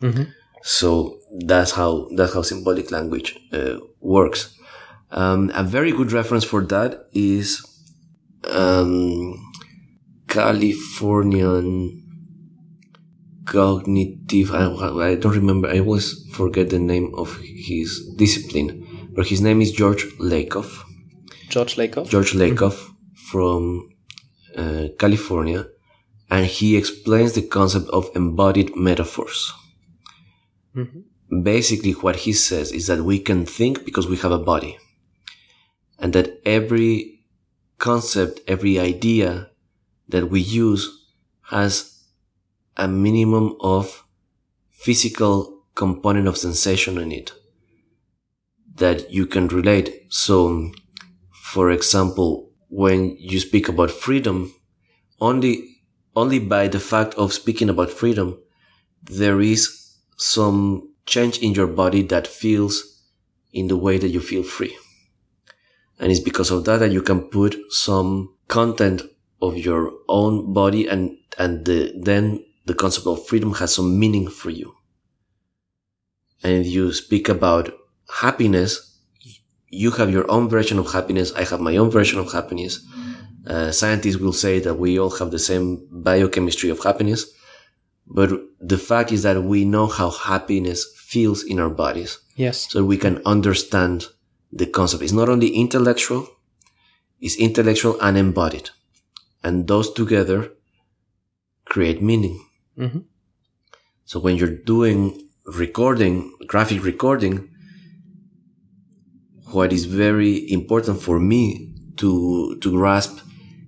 Mm-hmm. 0.00 0.24
So 0.62 1.18
that's 1.38 1.72
how, 1.72 2.08
that's 2.16 2.32
how 2.32 2.42
symbolic 2.42 2.90
language 2.90 3.38
uh, 3.52 3.76
works. 4.00 4.56
Um, 5.10 5.50
a 5.54 5.64
very 5.64 5.92
good 5.92 6.12
reference 6.12 6.44
for 6.44 6.64
that 6.66 7.08
is 7.12 7.66
um, 8.48 9.52
Californian 10.28 12.00
cognitive. 13.44 14.54
I, 14.54 14.64
I 15.10 15.14
don't 15.16 15.34
remember. 15.34 15.68
I 15.68 15.80
always 15.80 16.26
forget 16.32 16.70
the 16.70 16.78
name 16.78 17.12
of 17.16 17.38
his 17.42 18.14
discipline, 18.16 19.10
but 19.12 19.26
his 19.26 19.40
name 19.40 19.60
is 19.60 19.72
George 19.72 20.04
Lakoff. 20.18 20.84
George 21.48 21.76
Lakoff. 21.76 22.08
George 22.08 22.32
Lakoff 22.32 22.78
mm-hmm. 22.78 23.14
from 23.30 23.90
uh, 24.56 24.88
California, 24.98 25.66
and 26.30 26.46
he 26.46 26.76
explains 26.76 27.32
the 27.32 27.42
concept 27.42 27.88
of 27.90 28.10
embodied 28.14 28.76
metaphors. 28.76 29.52
Mm-hmm. 30.76 31.42
Basically, 31.42 31.92
what 31.92 32.16
he 32.16 32.32
says 32.32 32.72
is 32.72 32.86
that 32.86 33.02
we 33.02 33.18
can 33.18 33.46
think 33.46 33.84
because 33.84 34.08
we 34.08 34.16
have 34.18 34.32
a 34.32 34.38
body, 34.38 34.78
and 35.98 36.12
that 36.12 36.40
every 36.44 37.19
concept, 37.80 38.40
every 38.46 38.78
idea 38.78 39.50
that 40.08 40.30
we 40.30 40.40
use 40.40 41.06
has 41.50 42.04
a 42.76 42.86
minimum 42.86 43.56
of 43.60 44.04
physical 44.70 45.64
component 45.74 46.28
of 46.28 46.36
sensation 46.36 46.98
in 46.98 47.10
it 47.10 47.32
that 48.76 49.10
you 49.10 49.26
can 49.26 49.48
relate. 49.48 50.06
So, 50.10 50.70
for 51.30 51.70
example, 51.70 52.52
when 52.68 53.16
you 53.18 53.40
speak 53.40 53.68
about 53.68 53.90
freedom, 53.90 54.54
only, 55.20 55.82
only 56.14 56.38
by 56.38 56.68
the 56.68 56.80
fact 56.80 57.14
of 57.14 57.32
speaking 57.32 57.68
about 57.68 57.90
freedom, 57.90 58.38
there 59.02 59.40
is 59.40 59.96
some 60.16 60.92
change 61.06 61.38
in 61.38 61.54
your 61.54 61.66
body 61.66 62.02
that 62.02 62.26
feels 62.26 63.02
in 63.52 63.68
the 63.68 63.76
way 63.76 63.98
that 63.98 64.08
you 64.08 64.20
feel 64.20 64.42
free. 64.42 64.76
And 66.00 66.10
it's 66.10 66.20
because 66.20 66.50
of 66.50 66.64
that 66.64 66.78
that 66.78 66.90
you 66.90 67.02
can 67.02 67.20
put 67.20 67.56
some 67.68 68.34
content 68.48 69.02
of 69.40 69.56
your 69.56 69.92
own 70.08 70.52
body 70.52 70.88
and, 70.88 71.16
and 71.38 71.64
the, 71.66 71.92
then 71.94 72.44
the 72.66 72.74
concept 72.74 73.06
of 73.06 73.26
freedom 73.26 73.54
has 73.54 73.74
some 73.74 73.98
meaning 73.98 74.28
for 74.28 74.50
you. 74.50 74.74
And 76.42 76.64
if 76.64 76.66
you 76.66 76.92
speak 76.92 77.28
about 77.28 77.72
happiness, 78.20 78.98
you 79.68 79.90
have 79.92 80.10
your 80.10 80.28
own 80.30 80.48
version 80.48 80.78
of 80.78 80.92
happiness. 80.92 81.32
I 81.34 81.44
have 81.44 81.60
my 81.60 81.76
own 81.76 81.90
version 81.90 82.18
of 82.18 82.32
happiness. 82.32 82.84
Uh, 83.46 83.70
scientists 83.70 84.16
will 84.16 84.32
say 84.32 84.58
that 84.60 84.74
we 84.74 84.98
all 84.98 85.10
have 85.10 85.30
the 85.30 85.38
same 85.38 85.86
biochemistry 85.90 86.70
of 86.70 86.82
happiness. 86.82 87.30
But 88.06 88.30
the 88.60 88.78
fact 88.78 89.12
is 89.12 89.22
that 89.22 89.44
we 89.44 89.64
know 89.64 89.86
how 89.86 90.10
happiness 90.10 90.86
feels 90.96 91.44
in 91.44 91.60
our 91.60 91.70
bodies. 91.70 92.18
Yes. 92.36 92.70
So 92.70 92.84
we 92.84 92.96
can 92.96 93.22
understand 93.24 94.06
the 94.52 94.66
concept. 94.66 95.02
is 95.02 95.12
not 95.12 95.28
only 95.28 95.48
intellectual, 95.48 96.28
it's 97.20 97.36
intellectual 97.36 98.00
and 98.00 98.16
embodied. 98.16 98.70
And 99.42 99.66
those 99.66 99.92
together 99.92 100.52
create 101.64 102.02
meaning. 102.02 102.44
Mm-hmm. 102.78 103.00
So 104.04 104.20
when 104.20 104.36
you're 104.36 104.56
doing 104.56 105.28
recording, 105.46 106.32
graphic 106.46 106.84
recording, 106.84 107.48
what 109.52 109.72
is 109.72 109.84
very 109.84 110.50
important 110.50 111.00
for 111.00 111.18
me 111.18 111.74
to, 111.96 112.56
to 112.60 112.70
grasp 112.70 113.18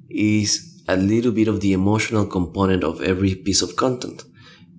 is 0.09 0.83
a 0.89 0.97
little 0.97 1.33
bit 1.33 1.49
of 1.49 1.61
the 1.61 1.73
emotional 1.73 2.27
component 2.27 2.85
of 2.85 3.01
every 3.03 3.35
piece 3.35 3.63
of 3.63 3.77
content. 3.77 4.25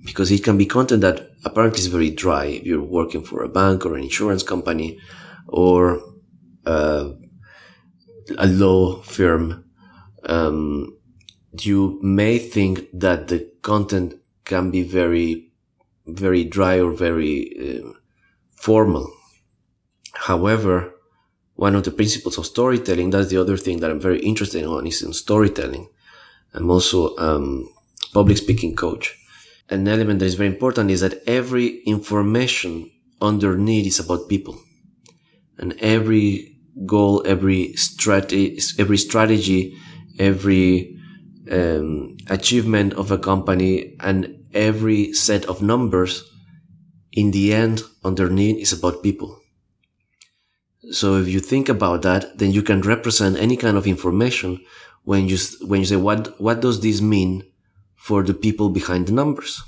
Because 0.06 0.32
it 0.32 0.44
can 0.44 0.58
be 0.58 0.66
content 0.66 1.02
that 1.02 1.30
apparently 1.46 1.80
is 1.80 1.88
very 1.88 2.10
dry. 2.10 2.46
If 2.46 2.66
you're 2.66 2.84
working 2.84 3.24
for 3.24 3.42
a 3.42 3.50
bank 3.50 3.86
or 3.86 3.96
an 3.96 4.04
insurance 4.04 4.44
company 4.44 5.00
or 5.54 6.02
uh, 6.66 7.10
a 8.40 8.48
law 8.48 9.02
firm, 9.04 9.66
um, 10.26 10.98
you 11.60 12.00
may 12.02 12.40
think 12.40 12.88
that 12.92 13.28
the 13.28 13.52
content 13.62 14.16
can 14.46 14.72
be 14.72 14.82
very, 14.82 15.52
very 16.08 16.44
dry 16.44 16.80
or 16.80 16.92
very 16.92 17.54
uh, 17.60 17.92
formal. 18.56 19.12
However, 20.14 20.96
one 21.54 21.76
of 21.76 21.84
the 21.84 21.92
principles 21.92 22.40
of 22.40 22.48
storytelling, 22.48 23.12
that's 23.12 23.30
the 23.30 23.38
other 23.38 23.58
thing 23.58 23.80
that 23.82 23.92
I'm 23.92 24.02
very 24.02 24.22
interested 24.22 24.64
in, 24.64 24.88
is 24.88 25.04
in 25.04 25.14
storytelling. 25.14 25.88
I'm 26.56 26.72
also 26.72 27.16
um, 27.18 27.70
public 28.12 28.38
speaking 28.38 28.76
coach. 28.76 29.20
An 29.70 29.88
element 29.88 30.20
that 30.20 30.26
is 30.26 30.36
very 30.36 30.50
important 30.50 30.90
is 30.90 31.02
that 31.02 31.22
every 31.28 31.84
information 31.84 32.90
underneath 33.22 33.86
is 33.86 34.00
about 34.00 34.28
people. 34.28 34.60
And 35.58 35.74
every 35.80 36.58
goal, 36.86 37.24
every 37.26 37.74
strategy, 37.74 38.60
every 38.80 38.98
strategy, 38.98 39.78
every 40.20 40.98
um, 41.52 42.18
achievement 42.30 42.94
of 42.94 43.12
a 43.12 43.18
company 43.18 43.96
and 44.00 44.46
every 44.54 45.14
set 45.14 45.46
of 45.46 45.62
numbers 45.62 46.24
in 47.12 47.32
the 47.32 47.54
end 47.54 47.82
underneath 48.04 48.62
is 48.62 48.74
about 48.74 49.04
people. 49.04 49.40
So 50.92 51.18
if 51.18 51.28
you 51.28 51.40
think 51.40 51.70
about 51.70 52.02
that, 52.02 52.38
then 52.38 52.52
you 52.52 52.62
can 52.62 52.82
represent 52.82 53.38
any 53.38 53.56
kind 53.56 53.78
of 53.78 53.88
information 53.88 54.60
when 55.04 55.28
you, 55.28 55.38
when 55.62 55.80
you 55.82 55.86
say, 55.86 55.96
what, 55.96 56.40
what 56.42 56.62
does 56.62 56.82
this 56.82 57.02
mean 57.02 57.44
for 57.96 58.24
the 58.24 58.34
people 58.34 58.70
behind 58.70 59.08
the 59.08 59.14
numbers? 59.14 59.62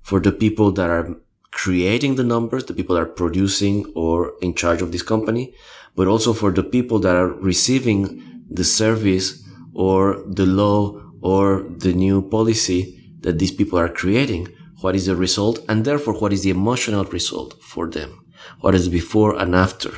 For 0.00 0.20
the 0.20 0.32
people 0.32 0.72
that 0.72 0.88
are 0.88 1.16
creating 1.50 2.14
the 2.16 2.24
numbers, 2.24 2.64
the 2.64 2.74
people 2.74 2.94
that 2.96 3.02
are 3.02 3.06
producing 3.06 3.90
or 3.94 4.34
in 4.40 4.54
charge 4.54 4.82
of 4.82 4.92
this 4.92 5.02
company, 5.02 5.52
but 5.96 6.06
also 6.06 6.32
for 6.32 6.50
the 6.52 6.62
people 6.62 6.98
that 7.00 7.16
are 7.16 7.28
receiving 7.28 8.42
the 8.50 8.64
service 8.64 9.42
or 9.74 10.22
the 10.26 10.46
law 10.46 11.00
or 11.20 11.64
the 11.78 11.92
new 11.92 12.22
policy 12.22 12.96
that 13.20 13.38
these 13.38 13.52
people 13.52 13.78
are 13.78 13.88
creating. 13.88 14.48
What 14.80 14.94
is 14.96 15.06
the 15.06 15.16
result? 15.16 15.58
And 15.68 15.84
therefore, 15.84 16.14
what 16.14 16.32
is 16.32 16.42
the 16.42 16.50
emotional 16.50 17.04
result 17.04 17.60
for 17.62 17.88
them? 17.88 18.24
What 18.60 18.74
is 18.74 18.88
before 18.88 19.38
and 19.38 19.54
after? 19.54 19.90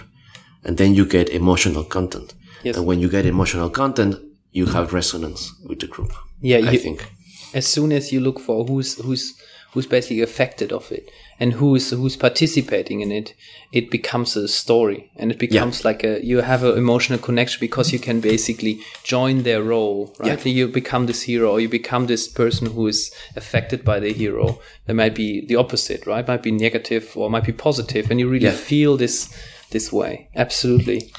And 0.65 0.77
then 0.79 0.95
you 0.95 1.05
get 1.07 1.29
emotional 1.29 1.85
content. 1.85 2.35
Yes. 2.65 2.77
And 2.77 2.87
when 2.87 2.99
you 2.99 3.09
get 3.09 3.27
emotional 3.27 3.71
content, 3.71 4.17
you 4.51 4.67
have 4.67 4.93
resonance 4.93 5.53
with 5.69 5.81
the 5.81 5.87
group. 5.87 6.13
Yeah, 6.41 6.57
I 6.59 6.71
you- 6.73 6.79
think. 6.79 7.07
as 7.55 7.67
soon 7.67 7.93
as 7.93 8.11
you 8.13 8.19
look 8.21 8.41
for 8.41 8.65
who's 8.65 8.91
who's 9.05 9.25
who's 9.73 9.87
basically 9.87 10.23
affected 10.23 10.73
of 10.73 10.91
it 10.99 11.05
and 11.41 11.55
who's 11.55 11.91
who's 11.91 12.17
participating 12.17 13.01
in 13.01 13.11
it 13.13 13.35
it 13.73 13.91
becomes 13.91 14.37
a 14.37 14.47
story. 14.49 15.11
And 15.17 15.33
it 15.33 15.39
becomes 15.39 15.83
like 15.85 16.05
a 16.05 16.25
you 16.25 16.43
have 16.43 16.63
an 16.63 16.77
emotional 16.77 17.19
connection 17.19 17.59
because 17.61 17.93
you 17.93 17.99
can 17.99 18.21
basically 18.21 18.81
join 19.03 19.43
their 19.43 19.63
role 19.63 20.15
right? 20.19 20.45
You 20.47 20.69
become 20.69 21.07
this 21.07 21.23
hero 21.23 21.53
or 21.53 21.61
you 21.61 21.69
become 21.69 22.07
this 22.07 22.29
person 22.29 22.67
who 22.69 22.87
is 22.87 23.11
affected 23.35 23.83
by 23.85 23.99
the 24.01 24.13
hero. 24.13 24.61
There 24.87 24.95
might 24.95 25.15
be 25.15 25.47
the 25.47 25.57
opposite 25.57 26.07
right? 26.07 26.27
Might 26.29 26.43
be 26.43 26.53
negative 26.53 27.13
or 27.17 27.31
might 27.31 27.45
be 27.45 27.53
positive 27.53 28.11
and 28.11 28.21
you 28.21 28.29
really 28.29 28.45
Yeah. 28.47 28.53
feel 28.53 28.97
this 28.97 29.29
this 29.71 29.91
way. 29.91 30.29
Absolutely. 30.37 31.11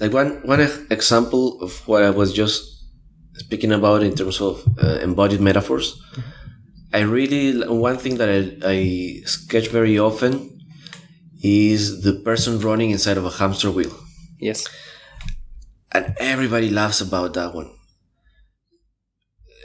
Like 0.00 0.12
one, 0.14 0.40
one 0.44 0.60
example 0.90 1.60
of 1.60 1.86
what 1.86 2.02
I 2.02 2.10
was 2.10 2.32
just 2.32 2.64
speaking 3.34 3.70
about 3.72 4.02
in 4.02 4.14
terms 4.14 4.40
of 4.40 4.64
uh, 4.82 4.98
embodied 5.02 5.40
metaphors. 5.40 6.00
I 6.92 7.00
really, 7.00 7.66
one 7.68 7.98
thing 7.98 8.16
that 8.16 8.28
I, 8.28 8.56
I 8.64 9.22
sketch 9.26 9.68
very 9.68 9.98
often 9.98 10.60
is 11.42 12.02
the 12.02 12.14
person 12.14 12.60
running 12.60 12.90
inside 12.90 13.16
of 13.16 13.24
a 13.24 13.30
hamster 13.30 13.70
wheel. 13.70 13.94
yes 14.38 14.66
And 15.92 16.14
everybody 16.18 16.70
laughs 16.70 17.00
about 17.00 17.34
that 17.34 17.54
one. 17.54 17.70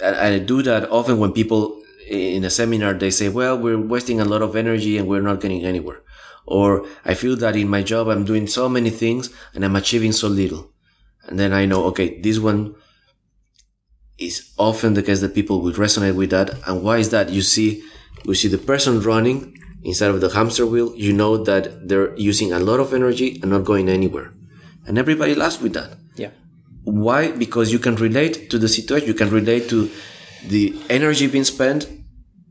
And 0.01 0.15
I 0.15 0.39
do 0.39 0.62
that 0.63 0.89
often 0.89 1.19
when 1.19 1.31
people 1.31 1.81
in 2.07 2.43
a 2.43 2.49
seminar, 2.49 2.93
they 2.93 3.09
say, 3.09 3.29
well, 3.29 3.57
we're 3.57 3.79
wasting 3.79 4.19
a 4.19 4.25
lot 4.25 4.41
of 4.41 4.55
energy 4.55 4.97
and 4.97 5.07
we're 5.07 5.21
not 5.21 5.39
getting 5.39 5.63
anywhere. 5.63 6.01
Or 6.45 6.86
I 7.05 7.13
feel 7.13 7.38
that 7.38 7.55
in 7.55 7.69
my 7.69 7.83
job, 7.83 8.07
I'm 8.09 8.25
doing 8.25 8.47
so 8.47 8.67
many 8.67 8.89
things 8.89 9.29
and 9.53 9.63
I'm 9.63 9.75
achieving 9.75 10.12
so 10.12 10.27
little. 10.27 10.71
And 11.25 11.39
then 11.39 11.53
I 11.53 11.65
know, 11.65 11.86
okay, 11.86 12.19
this 12.19 12.39
one 12.39 12.75
is 14.25 14.51
often 14.57 14.93
the 14.93 15.03
case 15.03 15.21
that 15.21 15.36
people 15.36 15.62
will 15.62 15.73
resonate 15.73 16.15
with 16.15 16.29
that. 16.31 16.51
And 16.67 16.83
why 16.83 16.97
is 16.97 17.09
that? 17.09 17.29
You 17.29 17.41
see, 17.41 17.83
you 18.25 18.36
see 18.36 18.47
the 18.47 18.57
person 18.57 19.01
running 19.01 19.57
inside 19.83 20.12
of 20.12 20.21
the 20.21 20.29
hamster 20.29 20.65
wheel. 20.65 20.93
You 20.95 21.13
know 21.13 21.38
that 21.38 21.88
they're 21.88 22.15
using 22.15 22.51
a 22.53 22.59
lot 22.59 22.79
of 22.79 22.93
energy 22.93 23.39
and 23.41 23.51
not 23.51 23.63
going 23.65 23.89
anywhere. 23.89 24.33
And 24.86 24.97
everybody 24.97 25.36
laughs 25.36 25.62
with 25.62 25.73
that. 25.73 25.97
yeah 26.15 26.31
Why? 26.83 27.31
Because 27.31 27.71
you 27.71 27.79
can 27.79 27.95
relate 27.95 28.49
to 28.51 28.57
the 28.57 28.67
situation. 28.67 29.07
You 29.07 29.13
can 29.13 29.29
relate 29.29 29.69
to 29.69 29.89
the 30.47 30.75
energy 30.89 31.27
being 31.27 31.45
spent 31.45 31.88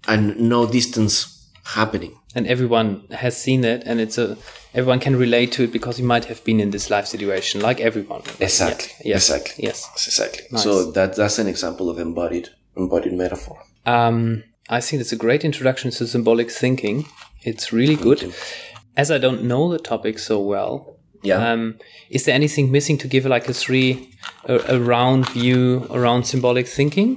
and 0.08 0.38
no 0.40 0.66
distance 0.66 1.31
happening. 1.64 2.18
and 2.34 2.46
everyone 2.46 3.02
has 3.10 3.36
seen 3.36 3.64
it 3.64 3.82
and 3.86 4.00
it's 4.00 4.18
a 4.18 4.36
everyone 4.74 4.98
can 4.98 5.14
relate 5.16 5.52
to 5.52 5.62
it 5.64 5.72
because 5.72 5.98
you 6.00 6.06
might 6.06 6.24
have 6.24 6.42
been 6.44 6.60
in 6.60 6.70
this 6.70 6.88
life 6.90 7.06
situation 7.06 7.60
like 7.60 7.78
everyone 7.80 8.22
Exactly. 8.40 8.88
Yeah. 9.04 9.14
yes 9.14 9.30
Exactly. 9.30 9.64
yes 9.64 9.78
Exactly. 10.08 10.44
Nice. 10.50 10.62
So 10.62 10.90
that 10.92 11.14
that's 11.16 11.38
an 11.38 11.46
example 11.46 11.88
of 11.90 11.98
embodied 11.98 12.48
embodied 12.76 13.12
metaphor. 13.12 13.56
um 13.86 14.42
i 14.70 14.80
think 14.80 15.00
it's 15.02 15.12
a 15.12 15.16
great 15.16 15.44
introduction 15.44 15.90
to 15.90 16.06
symbolic 16.06 16.50
thinking 16.50 17.04
it's 17.42 17.72
really 17.72 17.96
good 17.96 18.20
as 18.96 19.10
i 19.10 19.18
don't 19.18 19.42
know 19.44 19.70
the 19.72 19.78
topic 19.78 20.18
so 20.18 20.36
well 20.54 20.74
Yeah. 21.22 21.52
um 21.52 21.62
is 22.10 22.24
there 22.24 22.34
anything 22.34 22.70
missing 22.70 22.98
to 23.02 23.08
give 23.08 23.24
like 23.26 23.46
a 23.48 23.54
three 23.64 23.90
a, 24.52 24.54
a 24.74 24.78
round 24.94 25.28
view 25.30 25.86
around 25.90 26.24
symbolic 26.26 26.66
thinking 26.78 27.10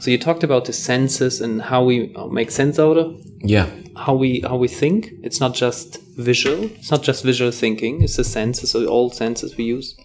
so 0.00 0.10
you 0.10 0.18
talked 0.18 0.44
about 0.44 0.64
the 0.66 0.72
senses 0.72 1.40
and 1.40 1.62
how 1.62 1.82
we 1.84 2.14
uh, 2.14 2.26
make 2.26 2.50
sense 2.50 2.78
out 2.78 2.96
of 2.96 3.20
yeah. 3.40 3.66
how 3.96 4.14
we 4.14 4.40
how 4.40 4.56
we 4.56 4.68
think. 4.68 5.10
It's 5.22 5.40
not 5.40 5.54
just 5.54 5.98
visual. 6.16 6.64
It's 6.78 6.90
not 6.90 7.02
just 7.02 7.24
visual 7.24 7.50
thinking. 7.50 8.02
It's 8.02 8.16
the 8.16 8.24
senses, 8.24 8.70
so 8.70 8.86
all 8.86 9.10
senses 9.10 9.56
we 9.56 9.64
use, 9.64 9.96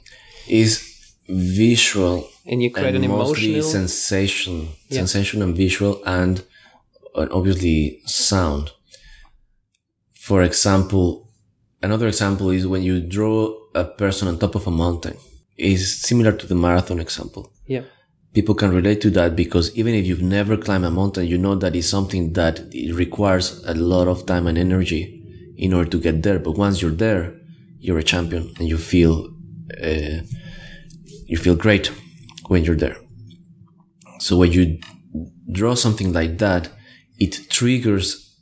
Is 0.47 0.71
visual 1.29 2.27
and 2.45 2.61
you 2.63 2.69
create 2.71 2.95
and 2.95 3.05
an 3.05 3.11
emotional. 3.11 3.61
sensation, 3.63 4.55
Yeah. 4.89 4.99
sensation 4.99 5.41
and 5.41 5.55
visual, 5.55 6.01
and 6.05 6.43
uh, 7.15 7.27
obviously 7.31 8.01
sound. 8.05 8.71
For 10.13 10.41
example, 10.43 11.29
another 11.81 12.07
example 12.07 12.49
is 12.49 12.65
when 12.67 12.83
you 12.83 12.99
draw 13.01 13.55
a 13.75 13.83
person 13.85 14.27
on 14.27 14.37
top 14.39 14.55
of 14.55 14.67
a 14.67 14.71
mountain. 14.71 15.17
Is 15.57 16.01
similar 16.01 16.31
to 16.31 16.47
the 16.47 16.55
marathon 16.55 16.99
example. 16.99 17.43
yeah, 17.67 17.83
People 18.33 18.55
can 18.55 18.71
relate 18.71 18.99
to 19.01 19.11
that 19.11 19.35
because 19.35 19.75
even 19.77 19.93
if 19.93 20.05
you've 20.05 20.21
never 20.21 20.57
climbed 20.57 20.85
a 20.85 20.91
mountain, 20.91 21.27
you 21.27 21.37
know 21.37 21.55
that 21.55 21.75
it's 21.75 21.87
something 21.87 22.33
that 22.33 22.61
it 22.71 22.93
requires 22.95 23.63
a 23.65 23.75
lot 23.75 24.07
of 24.07 24.25
time 24.25 24.47
and 24.47 24.57
energy 24.57 25.21
in 25.57 25.73
order 25.73 25.89
to 25.89 25.99
get 25.99 26.23
there. 26.23 26.39
But 26.39 26.57
once 26.57 26.81
you're 26.81 26.91
there, 26.91 27.35
you're 27.79 27.99
a 27.99 28.03
champion 28.03 28.53
and 28.57 28.67
you 28.67 28.77
feel 28.77 29.29
uh, 29.81 30.21
you 31.25 31.37
feel 31.37 31.55
great 31.55 31.91
when 32.47 32.63
you're 32.63 32.75
there. 32.75 32.97
So 34.19 34.37
when 34.37 34.51
you 34.51 34.79
draw 35.51 35.75
something 35.75 36.13
like 36.13 36.37
that, 36.39 36.69
it 37.19 37.49
triggers 37.49 38.35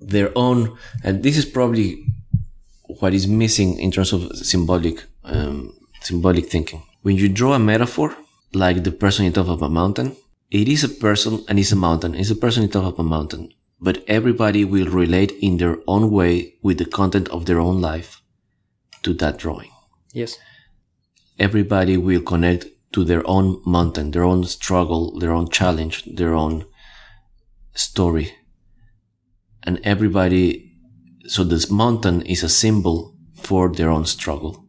their 0.00 0.30
own, 0.36 0.76
and 1.02 1.22
this 1.22 1.36
is 1.36 1.44
probably 1.44 2.04
what 3.00 3.14
is 3.14 3.26
missing 3.26 3.78
in 3.78 3.90
terms 3.90 4.12
of 4.12 4.36
symbolic, 4.36 5.04
um, 5.24 5.74
symbolic 6.00 6.46
thinking. 6.46 6.82
When 7.02 7.16
you 7.16 7.28
draw 7.28 7.54
a 7.54 7.58
metaphor, 7.58 8.16
like 8.52 8.84
the 8.84 8.92
person 8.92 9.26
in 9.26 9.32
top 9.32 9.48
of 9.48 9.62
a 9.62 9.68
mountain, 9.68 10.16
it 10.50 10.68
is 10.68 10.84
a 10.84 10.88
person 10.88 11.44
and 11.48 11.58
it's 11.58 11.72
a 11.72 11.76
mountain. 11.76 12.14
It's 12.14 12.30
a 12.30 12.36
person 12.36 12.62
in 12.62 12.70
top 12.70 12.84
of 12.94 12.98
a 12.98 13.02
mountain, 13.02 13.52
but 13.80 14.04
everybody 14.08 14.64
will 14.64 14.88
relate 14.88 15.32
in 15.40 15.58
their 15.58 15.78
own 15.86 16.10
way 16.10 16.54
with 16.62 16.78
the 16.78 16.86
content 16.86 17.28
of 17.28 17.46
their 17.46 17.60
own 17.60 17.80
life 17.80 18.22
to 19.02 19.12
that 19.14 19.38
drawing. 19.38 19.70
Yes. 20.12 20.38
Everybody 21.38 21.96
will 21.96 22.22
connect 22.22 22.66
to 22.92 23.04
their 23.04 23.26
own 23.28 23.60
mountain, 23.66 24.10
their 24.12 24.24
own 24.24 24.44
struggle, 24.44 25.18
their 25.18 25.32
own 25.32 25.48
challenge, 25.50 26.04
their 26.04 26.34
own 26.34 26.64
story. 27.74 28.32
And 29.62 29.80
everybody, 29.84 30.72
so 31.26 31.44
this 31.44 31.70
mountain 31.70 32.22
is 32.22 32.42
a 32.42 32.48
symbol 32.48 33.14
for 33.34 33.68
their 33.68 33.90
own 33.90 34.06
struggle. 34.06 34.64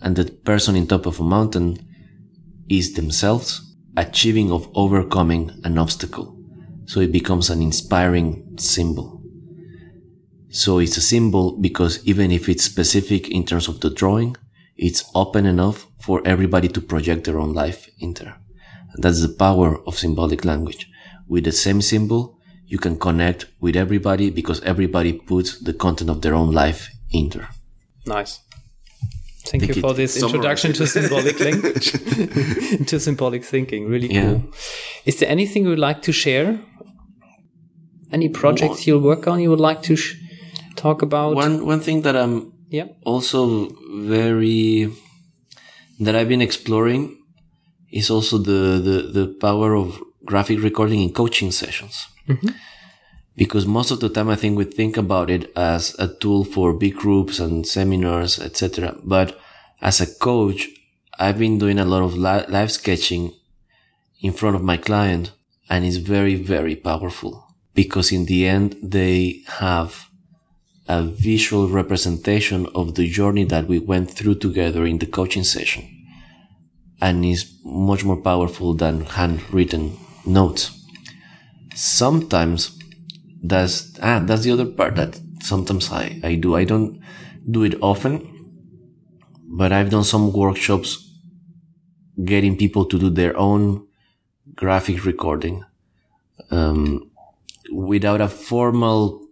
And 0.00 0.16
the 0.16 0.24
person 0.24 0.74
in 0.74 0.86
top 0.86 1.06
of 1.06 1.20
a 1.20 1.24
mountain 1.24 1.87
is 2.68 2.94
themselves 2.94 3.76
achieving 3.96 4.52
of 4.52 4.70
overcoming 4.74 5.50
an 5.64 5.78
obstacle. 5.78 6.36
So 6.86 7.00
it 7.00 7.12
becomes 7.12 7.50
an 7.50 7.60
inspiring 7.60 8.56
symbol. 8.58 9.22
So 10.50 10.78
it's 10.78 10.96
a 10.96 11.02
symbol 11.02 11.58
because 11.58 12.04
even 12.06 12.30
if 12.30 12.48
it's 12.48 12.64
specific 12.64 13.28
in 13.28 13.44
terms 13.44 13.68
of 13.68 13.80
the 13.80 13.90
drawing, 13.90 14.36
it's 14.76 15.10
open 15.14 15.44
enough 15.44 15.86
for 16.00 16.22
everybody 16.24 16.68
to 16.68 16.80
project 16.80 17.24
their 17.24 17.38
own 17.38 17.52
life 17.52 17.90
in 17.98 18.14
there. 18.14 18.40
And 18.92 19.02
that's 19.02 19.20
the 19.20 19.34
power 19.34 19.78
of 19.86 19.98
symbolic 19.98 20.44
language. 20.44 20.88
With 21.26 21.44
the 21.44 21.52
same 21.52 21.82
symbol, 21.82 22.38
you 22.66 22.78
can 22.78 22.98
connect 22.98 23.46
with 23.60 23.76
everybody 23.76 24.30
because 24.30 24.62
everybody 24.62 25.12
puts 25.12 25.58
the 25.58 25.74
content 25.74 26.08
of 26.08 26.22
their 26.22 26.34
own 26.34 26.52
life 26.52 26.90
in 27.10 27.28
there. 27.30 27.48
Nice. 28.06 28.40
Thank 29.50 29.68
you 29.68 29.74
for 29.74 29.94
this 29.94 30.22
introduction 30.22 30.72
to 30.74 30.86
symbolic 30.86 31.40
language, 31.46 31.92
to 32.86 33.00
symbolic 33.00 33.44
thinking. 33.44 33.88
Really 33.88 34.12
yeah. 34.12 34.22
cool. 34.22 34.42
Is 35.04 35.18
there 35.18 35.28
anything 35.28 35.64
you 35.64 35.70
would 35.70 35.78
like 35.78 36.02
to 36.02 36.12
share? 36.12 36.58
Any 38.10 38.28
projects 38.28 38.86
you'll 38.86 39.00
work 39.00 39.26
on 39.26 39.40
you 39.40 39.50
would 39.50 39.60
like 39.60 39.82
to 39.82 39.96
talk 40.76 41.02
about? 41.02 41.34
One 41.34 41.66
one 41.66 41.80
thing 41.80 42.02
that 42.02 42.16
I'm 42.16 42.52
yeah. 42.68 42.86
also 43.04 43.70
very 43.92 44.90
that 46.00 46.14
I've 46.14 46.28
been 46.28 46.42
exploring 46.42 47.18
is 47.90 48.10
also 48.10 48.38
the 48.38 48.80
the, 48.88 48.96
the 49.12 49.26
power 49.40 49.74
of 49.74 50.00
graphic 50.24 50.62
recording 50.62 51.00
in 51.02 51.12
coaching 51.12 51.50
sessions. 51.52 52.06
Mm-hmm. 52.28 52.48
Because 53.38 53.66
most 53.66 53.92
of 53.92 54.00
the 54.00 54.08
time 54.08 54.28
I 54.28 54.34
think 54.34 54.58
we 54.58 54.64
think 54.64 54.96
about 54.96 55.30
it 55.30 55.52
as 55.56 55.94
a 55.96 56.08
tool 56.08 56.42
for 56.44 56.72
big 56.72 56.96
groups 56.96 57.38
and 57.38 57.64
seminars, 57.64 58.40
etc. 58.40 58.96
But 59.04 59.38
as 59.80 60.00
a 60.00 60.12
coach, 60.12 60.68
I've 61.20 61.38
been 61.38 61.56
doing 61.56 61.78
a 61.78 61.84
lot 61.84 62.02
of 62.02 62.16
li- 62.16 62.46
live 62.48 62.72
sketching 62.72 63.32
in 64.20 64.32
front 64.32 64.56
of 64.56 64.64
my 64.64 64.76
client 64.76 65.30
and 65.70 65.84
it's 65.84 65.96
very, 65.96 66.34
very 66.34 66.74
powerful 66.74 67.46
because 67.74 68.10
in 68.10 68.26
the 68.26 68.44
end, 68.44 68.76
they 68.82 69.42
have 69.46 70.08
a 70.88 71.04
visual 71.04 71.68
representation 71.68 72.66
of 72.74 72.96
the 72.96 73.08
journey 73.08 73.44
that 73.44 73.68
we 73.68 73.78
went 73.78 74.10
through 74.10 74.34
together 74.34 74.84
in 74.84 74.98
the 74.98 75.06
coaching 75.06 75.44
session 75.44 75.84
and 77.00 77.24
is 77.24 77.54
much 77.64 78.04
more 78.04 78.16
powerful 78.16 78.74
than 78.74 79.04
handwritten 79.04 79.96
notes. 80.26 80.74
Sometimes 81.74 82.77
that's, 83.42 83.98
ah, 84.02 84.20
that's 84.20 84.42
the 84.42 84.52
other 84.52 84.66
part 84.66 84.96
that 84.96 85.20
sometimes 85.42 85.90
I, 85.92 86.20
I 86.24 86.34
do. 86.34 86.54
I 86.56 86.64
don't 86.64 87.00
do 87.50 87.64
it 87.64 87.74
often, 87.80 88.12
but 89.44 89.72
I've 89.72 89.90
done 89.90 90.04
some 90.04 90.32
workshops 90.32 91.04
getting 92.24 92.56
people 92.56 92.84
to 92.86 92.98
do 92.98 93.10
their 93.10 93.36
own 93.36 93.86
graphic 94.54 95.04
recording, 95.04 95.64
um, 96.50 97.10
without 97.72 98.20
a 98.20 98.28
formal 98.28 99.28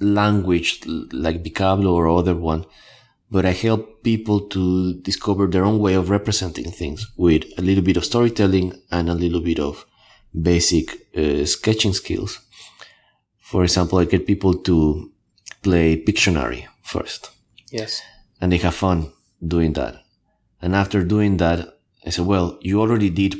language 0.00 0.80
like 0.86 1.42
Bikablo 1.42 1.92
or 1.92 2.08
other 2.08 2.34
one, 2.34 2.66
but 3.30 3.46
I 3.46 3.52
help 3.52 4.02
people 4.02 4.40
to 4.48 4.94
discover 5.00 5.46
their 5.46 5.64
own 5.64 5.78
way 5.78 5.94
of 5.94 6.10
representing 6.10 6.70
things 6.70 7.10
with 7.16 7.44
a 7.56 7.62
little 7.62 7.84
bit 7.84 7.96
of 7.96 8.04
storytelling 8.04 8.74
and 8.90 9.08
a 9.08 9.14
little 9.14 9.40
bit 9.40 9.58
of 9.58 9.86
basic 10.38 11.08
uh, 11.16 11.44
sketching 11.44 11.94
skills. 11.94 12.40
For 13.42 13.62
example, 13.62 13.98
I 13.98 14.04
get 14.06 14.26
people 14.26 14.54
to 14.54 15.10
play 15.62 16.02
Pictionary 16.02 16.66
first. 16.82 17.30
Yes. 17.70 18.02
And 18.40 18.50
they 18.52 18.58
have 18.58 18.74
fun 18.74 19.12
doing 19.46 19.74
that. 19.74 19.96
And 20.60 20.74
after 20.74 21.04
doing 21.04 21.36
that, 21.38 21.78
I 22.06 22.10
said, 22.10 22.26
well, 22.26 22.58
you 22.60 22.80
already 22.80 23.10
did 23.10 23.36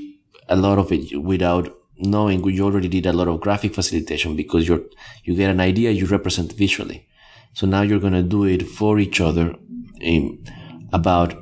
a 0.48 0.56
lot 0.56 0.78
of 0.78 0.92
it 0.92 1.16
without 1.22 1.74
knowing 1.98 2.44
you 2.44 2.64
already 2.64 2.88
did 2.88 3.06
a 3.06 3.12
lot 3.12 3.28
of 3.28 3.40
graphic 3.40 3.74
facilitation 3.74 4.34
because 4.36 4.66
you're 4.66 4.82
you 5.24 5.34
get 5.34 5.50
an 5.50 5.60
idea 5.60 5.90
you 5.90 6.06
represent 6.06 6.52
visually 6.52 7.06
so 7.52 7.66
now 7.66 7.82
you're 7.82 8.00
going 8.00 8.12
to 8.12 8.22
do 8.22 8.44
it 8.44 8.66
for 8.66 8.98
each 8.98 9.20
other 9.20 9.54
in, 10.00 10.44
about 10.92 11.34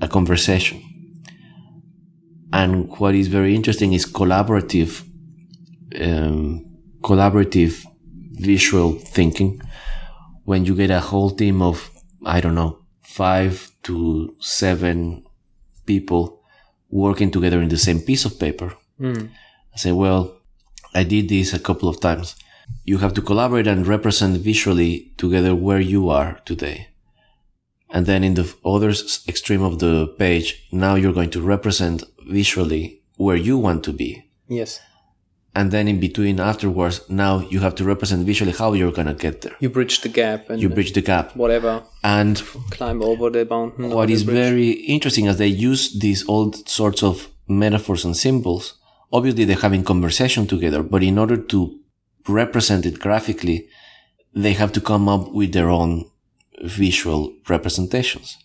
a 0.00 0.08
conversation 0.08 0.82
and 2.52 2.88
what 2.98 3.14
is 3.14 3.28
very 3.28 3.54
interesting 3.54 3.92
is 3.92 4.06
collaborative 4.06 5.02
um, 6.00 6.64
collaborative 7.00 7.84
visual 8.36 8.92
thinking 8.92 9.60
when 10.44 10.64
you 10.64 10.74
get 10.74 10.90
a 10.90 11.00
whole 11.00 11.30
team 11.30 11.60
of 11.62 11.90
i 12.24 12.40
don't 12.40 12.54
know 12.54 12.78
five 13.02 13.70
to 13.82 14.34
seven 14.40 15.24
people 15.86 16.40
working 16.90 17.30
together 17.30 17.60
in 17.62 17.68
the 17.68 17.78
same 17.78 18.00
piece 18.00 18.24
of 18.24 18.38
paper 18.38 18.72
mm 19.00 19.30
I 19.76 19.78
say, 19.78 19.92
well, 19.92 20.34
I 20.94 21.04
did 21.04 21.28
this 21.28 21.52
a 21.52 21.58
couple 21.58 21.90
of 21.90 22.00
times. 22.00 22.34
You 22.84 22.96
have 22.98 23.12
to 23.12 23.20
collaborate 23.20 23.66
and 23.66 23.86
represent 23.86 24.38
visually 24.38 25.12
together 25.18 25.54
where 25.54 25.80
you 25.80 26.08
are 26.08 26.40
today. 26.46 26.88
And 27.90 28.06
then 28.06 28.24
in 28.24 28.34
the 28.34 28.50
other 28.64 28.88
extreme 29.28 29.62
of 29.62 29.78
the 29.78 30.06
page, 30.18 30.66
now 30.72 30.94
you're 30.94 31.12
going 31.12 31.28
to 31.30 31.42
represent 31.42 32.04
visually 32.26 33.02
where 33.18 33.36
you 33.36 33.58
want 33.58 33.84
to 33.84 33.92
be. 33.92 34.30
Yes. 34.48 34.80
And 35.56 35.70
then 35.70 35.88
in 35.88 35.98
between 35.98 36.38
afterwards, 36.38 37.00
now 37.08 37.40
you 37.52 37.60
have 37.60 37.74
to 37.76 37.84
represent 37.84 38.26
visually 38.26 38.52
how 38.52 38.74
you're 38.74 38.92
going 38.92 39.08
to 39.08 39.14
get 39.14 39.40
there. 39.40 39.56
You 39.58 39.70
bridge 39.70 40.02
the 40.02 40.10
gap. 40.10 40.50
And 40.50 40.60
you 40.62 40.68
bridge 40.68 40.92
the 40.92 41.00
gap. 41.00 41.34
Whatever. 41.34 41.82
And 42.04 42.36
climb 42.70 43.02
over 43.02 43.30
the 43.30 43.44
mountain. 43.44 43.90
What 43.90 44.10
is 44.10 44.22
very 44.22 44.70
interesting 44.96 45.26
as 45.28 45.38
they 45.38 45.46
use 45.70 45.98
these 45.98 46.28
old 46.28 46.68
sorts 46.68 47.02
of 47.02 47.28
metaphors 47.48 48.04
and 48.04 48.16
symbols 48.16 48.74
obviously 49.12 49.44
they're 49.44 49.56
having 49.56 49.84
conversation 49.84 50.46
together, 50.46 50.82
but 50.82 51.02
in 51.02 51.18
order 51.18 51.36
to 51.36 51.78
represent 52.28 52.86
it 52.86 53.00
graphically, 53.00 53.68
they 54.34 54.52
have 54.52 54.72
to 54.72 54.80
come 54.80 55.08
up 55.08 55.32
with 55.32 55.52
their 55.52 55.70
own 55.70 56.10
visual 56.62 57.34
representations. 57.48 58.38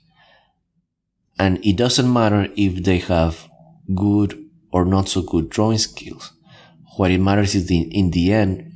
And 1.39 1.63
it 1.65 1.75
doesn't 1.75 2.11
matter 2.11 2.49
if 2.55 2.83
they 2.83 2.99
have 2.99 3.47
good 3.95 4.49
or 4.71 4.85
not 4.85 5.09
so 5.09 5.21
good 5.21 5.49
drawing 5.49 5.79
skills. 5.79 6.31
What 6.97 7.11
it 7.11 7.19
matters 7.19 7.55
is 7.55 7.67
the, 7.67 7.79
in 7.81 8.11
the 8.11 8.33
end, 8.33 8.71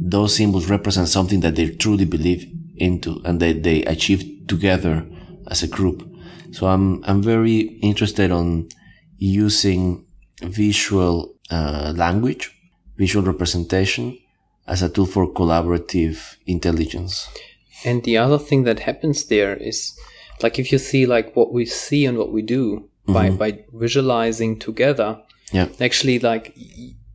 those 0.00 0.34
symbols 0.36 0.68
represent 0.68 1.08
something 1.08 1.40
that 1.40 1.54
they 1.54 1.70
truly 1.70 2.04
believe 2.04 2.50
into 2.76 3.20
and 3.24 3.40
that 3.40 3.62
they 3.62 3.84
achieve 3.84 4.46
together 4.48 5.06
as 5.48 5.62
a 5.62 5.68
group. 5.68 6.08
So 6.52 6.66
I'm, 6.66 7.04
I'm 7.04 7.22
very 7.22 7.60
interested 7.82 8.30
on 8.30 8.68
using 9.18 10.04
visual 10.42 11.34
uh, 11.50 11.92
language, 11.96 12.50
visual 12.96 13.24
representation 13.24 14.18
as 14.66 14.82
a 14.82 14.88
tool 14.88 15.06
for 15.06 15.32
collaborative 15.32 16.36
intelligence. 16.46 17.28
And 17.84 18.02
the 18.04 18.16
other 18.16 18.38
thing 18.38 18.64
that 18.64 18.80
happens 18.80 19.26
there 19.26 19.54
is 19.56 19.96
like 20.42 20.58
if 20.58 20.72
you 20.72 20.78
see 20.78 21.06
like 21.06 21.36
what 21.36 21.52
we 21.52 21.66
see 21.66 22.06
and 22.06 22.18
what 22.18 22.32
we 22.32 22.42
do 22.42 22.88
by, 23.06 23.28
mm-hmm. 23.28 23.36
by 23.36 23.64
visualizing 23.72 24.58
together, 24.58 25.20
yeah. 25.52 25.68
actually 25.80 26.18
like 26.18 26.56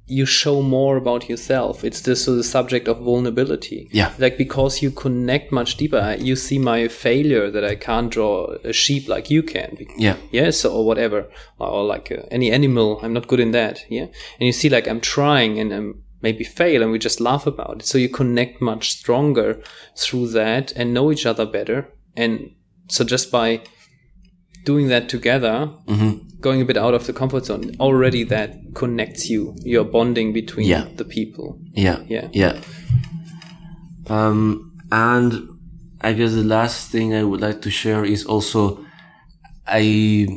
you 0.10 0.26
show 0.26 0.62
more 0.62 0.98
about 0.98 1.30
yourself. 1.30 1.84
It's 1.84 2.02
this 2.02 2.26
so 2.26 2.36
the 2.36 2.44
subject 2.44 2.88
of 2.88 3.00
vulnerability. 3.00 3.88
Yeah. 3.92 4.14
Like 4.18 4.38
because 4.38 4.82
you 4.82 4.92
connect 4.92 5.52
much 5.52 5.78
deeper, 5.78 6.16
you 6.20 6.36
see 6.36 6.58
my 6.58 6.88
failure 6.88 7.52
that 7.52 7.64
I 7.64 7.76
can't 7.76 8.12
draw 8.12 8.56
a 8.64 8.74
sheep 8.74 9.08
like 9.08 9.30
you 9.30 9.44
can. 9.44 9.78
Yeah. 9.98 10.18
Yes, 10.32 10.66
or 10.66 10.86
whatever, 10.86 11.30
or 11.60 11.84
like 11.84 12.12
uh, 12.12 12.24
any 12.32 12.52
animal. 12.52 13.00
I'm 13.04 13.14
not 13.14 13.28
good 13.28 13.40
in 13.40 13.52
that. 13.52 13.86
Yeah. 13.90 14.08
And 14.40 14.48
you 14.48 14.52
see, 14.52 14.70
like 14.70 14.88
I'm 14.88 15.02
trying 15.02 15.60
and 15.60 15.72
I'm 15.72 16.04
maybe 16.22 16.44
fail, 16.44 16.82
and 16.82 16.92
we 16.92 17.00
just 17.00 17.22
laugh 17.22 17.48
about 17.48 17.82
it. 17.82 17.86
So 17.86 17.98
you 17.98 18.10
connect 18.10 18.62
much 18.62 18.92
stronger 18.92 19.62
through 19.96 20.30
that 20.30 20.74
and 20.74 20.94
know 20.94 21.12
each 21.12 21.26
other 21.26 21.46
better. 21.46 21.94
And 22.18 22.52
so 22.88 23.06
just 23.06 23.32
by 23.32 23.62
doing 24.66 24.88
that 24.90 25.08
together, 25.08 25.72
going 26.42 26.62
a 26.62 26.66
bit 26.66 26.78
out 26.78 26.94
of 26.94 27.06
the 27.06 27.14
comfort 27.14 27.46
zone, 27.46 27.72
already 27.80 28.24
that 28.26 28.50
connects 28.74 29.30
you. 29.30 29.56
You're 29.64 29.84
bonding 29.84 30.34
between 30.34 30.68
Yeah. 30.68 30.86
the 30.96 31.06
people. 31.06 31.60
Yeah. 31.74 32.00
Yeah. 32.08 32.28
Yeah. 32.34 32.62
Um, 34.08 34.72
and 34.92 35.48
I 36.02 36.14
guess 36.14 36.34
the 36.34 36.44
last 36.44 36.90
thing 36.92 37.14
I 37.14 37.24
would 37.24 37.42
like 37.42 37.62
to 37.62 37.70
share 37.70 38.06
is 38.06 38.26
also 38.26 38.84
I 39.68 40.28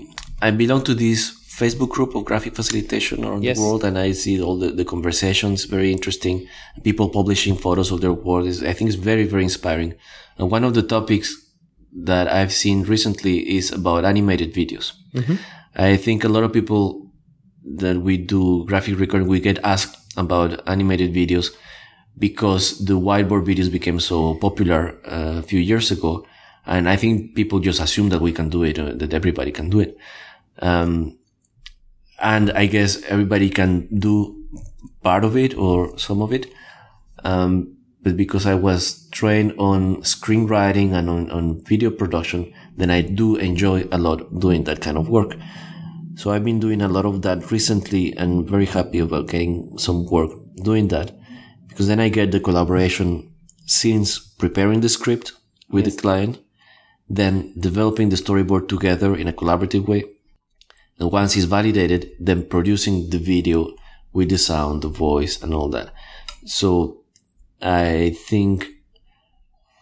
I 0.43 0.51
belong 0.51 0.83
to 0.85 0.95
this 0.95 1.33
Facebook 1.59 1.91
group 1.91 2.15
of 2.15 2.25
graphic 2.25 2.55
facilitation 2.57 3.25
around 3.25 3.45
Yes. 3.45 3.57
the 3.57 3.63
world, 3.63 3.85
and 3.85 3.97
I 3.99 4.13
see 4.13 4.41
all 4.43 4.59
the, 4.59 4.71
the 4.73 4.85
conversations. 4.85 5.65
Very 5.65 5.93
interesting. 5.93 6.47
People 6.83 7.09
publishing 7.11 7.57
photos 7.57 7.91
of 7.93 8.01
their 8.01 8.13
work 8.13 8.47
is 8.47 8.63
I 8.63 8.73
think 8.73 8.89
is 8.89 8.97
very 8.97 9.25
very 9.25 9.45
inspiring. 9.45 9.95
And 10.39 10.51
one 10.51 10.65
of 10.65 10.75
the 10.75 10.83
topics 10.83 11.35
that 12.05 12.27
I've 12.27 12.53
seen 12.53 12.83
recently 12.83 13.37
is 13.57 13.71
about 13.71 14.05
animated 14.05 14.53
videos. 14.55 14.93
I 15.75 15.97
think 15.97 16.25
a 16.25 16.29
lot 16.29 16.45
of 16.45 16.53
people 16.53 17.11
that 17.65 17.99
we 18.01 18.17
do 18.17 18.65
graphic 18.67 18.99
recording, 18.99 19.29
we 19.29 19.41
get 19.41 19.59
asked 19.65 19.97
about 20.17 20.67
animated 20.69 21.15
videos 21.15 21.55
because 22.19 22.85
the 22.85 22.95
whiteboard 22.95 23.47
videos 23.47 23.73
became 23.73 23.99
so 24.01 24.35
popular 24.35 24.99
uh, 25.07 25.39
a 25.39 25.43
few 25.43 25.61
years 25.61 25.91
ago. 25.91 26.27
And 26.67 26.89
I 26.89 26.97
think 26.97 27.35
people 27.35 27.59
just 27.61 27.81
assume 27.81 28.11
that 28.11 28.21
we 28.21 28.33
can 28.33 28.49
do 28.49 28.63
it, 28.63 28.79
uh, 28.79 28.93
that 28.95 29.15
everybody 29.15 29.51
can 29.51 29.71
do 29.71 29.81
it. 29.81 29.97
Um, 30.61 31.19
and 32.21 32.53
I 32.53 32.67
guess 32.67 33.03
everybody 33.05 33.49
can 33.49 33.89
do 33.99 34.45
part 35.03 35.25
of 35.25 35.37
it 35.37 35.57
or 35.57 35.99
some 35.99 36.23
of 36.23 36.33
it. 36.33 36.47
Um, 37.25 37.77
but 38.03 38.17
because 38.17 38.47
I 38.47 38.55
was 38.55 39.07
trained 39.11 39.55
on 39.59 40.03
screenwriting 40.03 40.93
and 40.93 41.09
on, 41.09 41.31
on 41.31 41.65
video 41.65 41.91
production, 41.91 42.53
then 42.77 42.91
I 42.91 43.01
do 43.03 43.37
enjoy 43.37 43.87
a 43.93 43.99
lot 43.99 44.41
doing 44.41 44.65
that 44.65 44.81
kind 44.81 44.99
of 44.99 45.09
work. 45.09 45.37
So 46.17 46.31
I've 46.31 46.45
been 46.45 46.61
doing 46.61 46.83
a 46.83 46.89
lot 46.89 47.07
of 47.07 47.23
that 47.23 47.51
recently 47.51 48.17
and 48.17 48.49
very 48.49 48.67
happy 48.67 48.99
about 48.99 49.29
getting 49.29 49.79
some 49.79 50.07
work 50.07 50.31
doing 50.57 50.89
that 50.89 51.13
because 51.69 51.87
then 51.87 52.01
I 52.01 52.09
get 52.09 52.33
the 52.33 52.41
collaboration 52.41 53.33
since 53.67 54.19
preparing 54.19 54.81
the 54.81 54.89
script 54.89 55.33
with 55.71 55.85
the 55.85 55.93
client, 55.93 56.39
then 57.09 57.55
developing 57.59 58.09
the 58.09 58.17
storyboard 58.17 58.69
together 58.69 59.17
in 59.17 59.29
a 59.29 59.33
collaborative 59.33 59.87
way. 59.87 60.05
And 60.99 61.11
once 61.11 61.37
it's 61.37 61.47
validated, 61.47 62.11
then 62.21 62.47
producing 62.47 63.11
the 63.11 63.19
video 63.19 63.75
with 64.13 64.29
the 64.29 64.39
sound, 64.39 64.83
the 64.83 64.89
voice 64.89 65.43
and 65.43 65.55
all 65.55 65.71
that. 65.71 65.95
So 66.45 67.02
I 67.63 68.11
think 68.29 68.67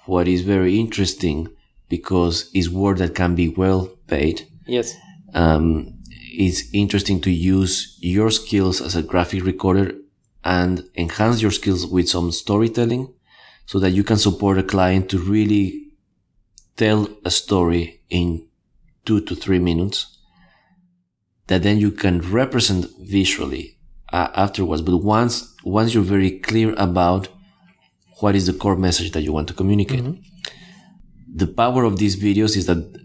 what 0.07 0.29
is 0.29 0.43
very 0.43 0.79
interesting 0.79 1.49
because 1.89 2.51
it's 2.55 2.69
work 2.69 2.99
that 2.99 3.15
can 3.15 3.35
be 3.35 3.49
well 3.49 3.87
paid 4.07 4.47
Yes. 4.67 4.95
um, 5.35 5.95
it's 6.33 6.63
interesting 6.73 7.21
to 7.23 7.31
use 7.31 7.97
your 8.01 8.31
skills 8.31 8.81
as 8.81 8.95
a 8.97 9.03
graphic 9.03 9.45
recorder 9.45 9.93
and 10.45 10.85
enhance 10.97 11.43
your 11.43 11.51
skills 11.51 11.87
with 11.87 12.09
some 12.09 12.31
storytelling 12.33 13.13
so 13.67 13.79
that 13.79 13.91
you 13.91 14.05
can 14.05 14.17
support 14.17 14.59
a 14.59 14.63
client 14.63 15.09
to 15.11 15.19
really 15.19 15.89
tell 16.77 17.09
a 17.25 17.31
story 17.31 18.01
in 18.09 18.47
two 19.05 19.21
to 19.21 19.35
three 19.35 19.59
minutes 19.59 20.19
that 21.49 21.63
then 21.63 21.79
you 21.79 21.91
can 21.91 22.21
represent 22.31 22.87
visually 23.01 23.77
uh, 24.13 24.29
afterwards. 24.35 24.83
But 24.83 24.99
once, 24.99 25.55
once 25.65 25.93
you're 25.95 26.03
very 26.03 26.39
clear 26.39 26.75
about 26.79 27.29
what 28.23 28.35
is 28.35 28.47
the 28.47 28.53
core 28.53 28.77
message 28.77 29.13
that 29.13 29.23
you 29.23 29.33
want 29.33 29.49
to 29.49 29.55
communicate, 29.55 30.05
the 31.33 31.47
power 31.47 31.85
of 31.85 31.99
these 31.99 32.17
videos 32.17 32.57
is 32.57 32.67
that 32.67 33.01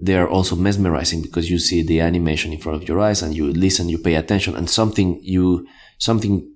they 0.00 0.16
are 0.16 0.28
also 0.28 0.54
mesmerizing 0.54 1.22
because 1.22 1.50
you 1.50 1.58
see 1.58 1.82
the 1.82 2.00
animation 2.00 2.52
in 2.52 2.60
front 2.60 2.80
of 2.80 2.88
your 2.88 3.00
eyes 3.00 3.22
and 3.22 3.34
you 3.34 3.52
listen, 3.52 3.88
you 3.88 3.98
pay 3.98 4.14
attention 4.14 4.54
and 4.56 4.70
something 4.70 5.18
you, 5.22 5.66
something 5.98 6.52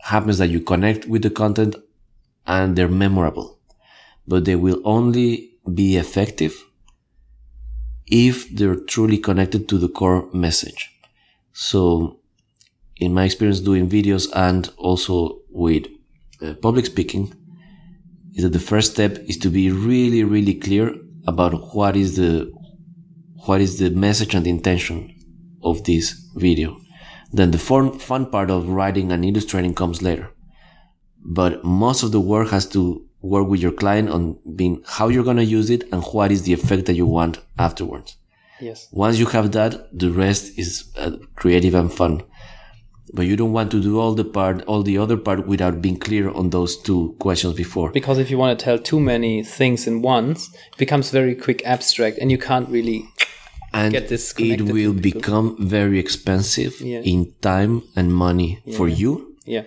happens 0.00 0.38
that 0.38 0.48
you 0.48 0.60
connect 0.60 1.06
with 1.06 1.22
the 1.22 1.30
content 1.30 1.76
and 2.46 2.76
they're 2.76 2.88
memorable, 2.88 3.58
but 4.26 4.44
they 4.44 4.56
will 4.56 4.80
only 4.84 5.52
be 5.74 5.96
effective 5.96 6.64
if 8.06 8.48
they're 8.54 8.76
truly 8.76 9.18
connected 9.18 9.68
to 9.68 9.78
the 9.78 9.88
core 9.88 10.28
message. 10.32 10.90
So 11.52 12.20
in 12.96 13.12
my 13.12 13.24
experience 13.24 13.60
doing 13.60 13.88
videos 13.88 14.28
and 14.34 14.70
also 14.76 15.40
with 15.50 15.86
uh, 16.42 16.54
public 16.54 16.86
speaking 16.86 17.34
is 18.34 18.42
that 18.42 18.52
the 18.52 18.58
first 18.58 18.92
step 18.92 19.18
is 19.26 19.36
to 19.38 19.50
be 19.50 19.70
really, 19.70 20.24
really 20.24 20.54
clear 20.54 20.94
about 21.26 21.74
what 21.74 21.96
is 21.96 22.16
the 22.16 22.52
what 23.46 23.60
is 23.60 23.78
the 23.78 23.90
message 23.90 24.34
and 24.34 24.46
intention 24.46 25.14
of 25.62 25.84
this 25.84 26.12
video. 26.36 26.78
Then 27.32 27.52
the 27.52 27.58
fun, 27.58 27.98
fun 27.98 28.26
part 28.30 28.50
of 28.50 28.68
writing 28.68 29.12
and 29.12 29.24
illustrating 29.24 29.74
comes 29.74 30.02
later. 30.02 30.30
But 31.24 31.64
most 31.64 32.02
of 32.02 32.12
the 32.12 32.20
work 32.20 32.50
has 32.50 32.66
to 32.70 33.06
work 33.22 33.48
with 33.48 33.60
your 33.60 33.72
client 33.72 34.10
on 34.10 34.38
being 34.56 34.82
how 34.86 35.08
you're 35.08 35.24
going 35.24 35.36
to 35.36 35.44
use 35.44 35.70
it 35.70 35.84
and 35.92 36.02
what 36.04 36.32
is 36.32 36.42
the 36.42 36.52
effect 36.52 36.86
that 36.86 36.94
you 36.94 37.06
want 37.06 37.38
afterwards. 37.58 38.16
Yes. 38.60 38.88
Once 38.90 39.18
you 39.18 39.26
have 39.26 39.52
that, 39.52 39.88
the 39.98 40.10
rest 40.10 40.58
is 40.58 40.90
uh, 40.98 41.12
creative 41.36 41.74
and 41.74 41.92
fun. 41.92 42.22
But 43.12 43.26
you 43.26 43.36
don't 43.36 43.52
want 43.52 43.70
to 43.72 43.80
do 43.82 43.98
all 43.98 44.14
the 44.14 44.24
part, 44.24 44.62
all 44.66 44.82
the 44.84 44.96
other 44.98 45.16
part 45.16 45.46
without 45.46 45.82
being 45.82 45.98
clear 45.98 46.30
on 46.30 46.50
those 46.50 46.76
two 46.76 47.16
questions 47.18 47.54
before. 47.54 47.90
Because 47.90 48.18
if 48.18 48.30
you 48.30 48.38
want 48.38 48.56
to 48.58 48.64
tell 48.64 48.78
too 48.78 49.00
many 49.00 49.42
things 49.42 49.86
in 49.86 50.00
once, 50.00 50.48
it 50.72 50.78
becomes 50.78 51.10
very 51.10 51.34
quick 51.34 51.60
abstract 51.64 52.18
and 52.18 52.30
you 52.30 52.38
can't 52.38 52.68
really 52.68 53.04
and 53.72 53.92
get 53.92 54.08
this 54.08 54.34
it 54.38 54.62
will 54.62 54.92
become 54.92 55.56
very 55.58 55.98
expensive 55.98 56.80
Yeah. 56.80 57.00
in 57.00 57.32
time 57.40 57.82
and 57.96 58.12
money 58.14 58.58
for 58.76 58.88
you 58.88 59.36
Yeah. 59.46 59.62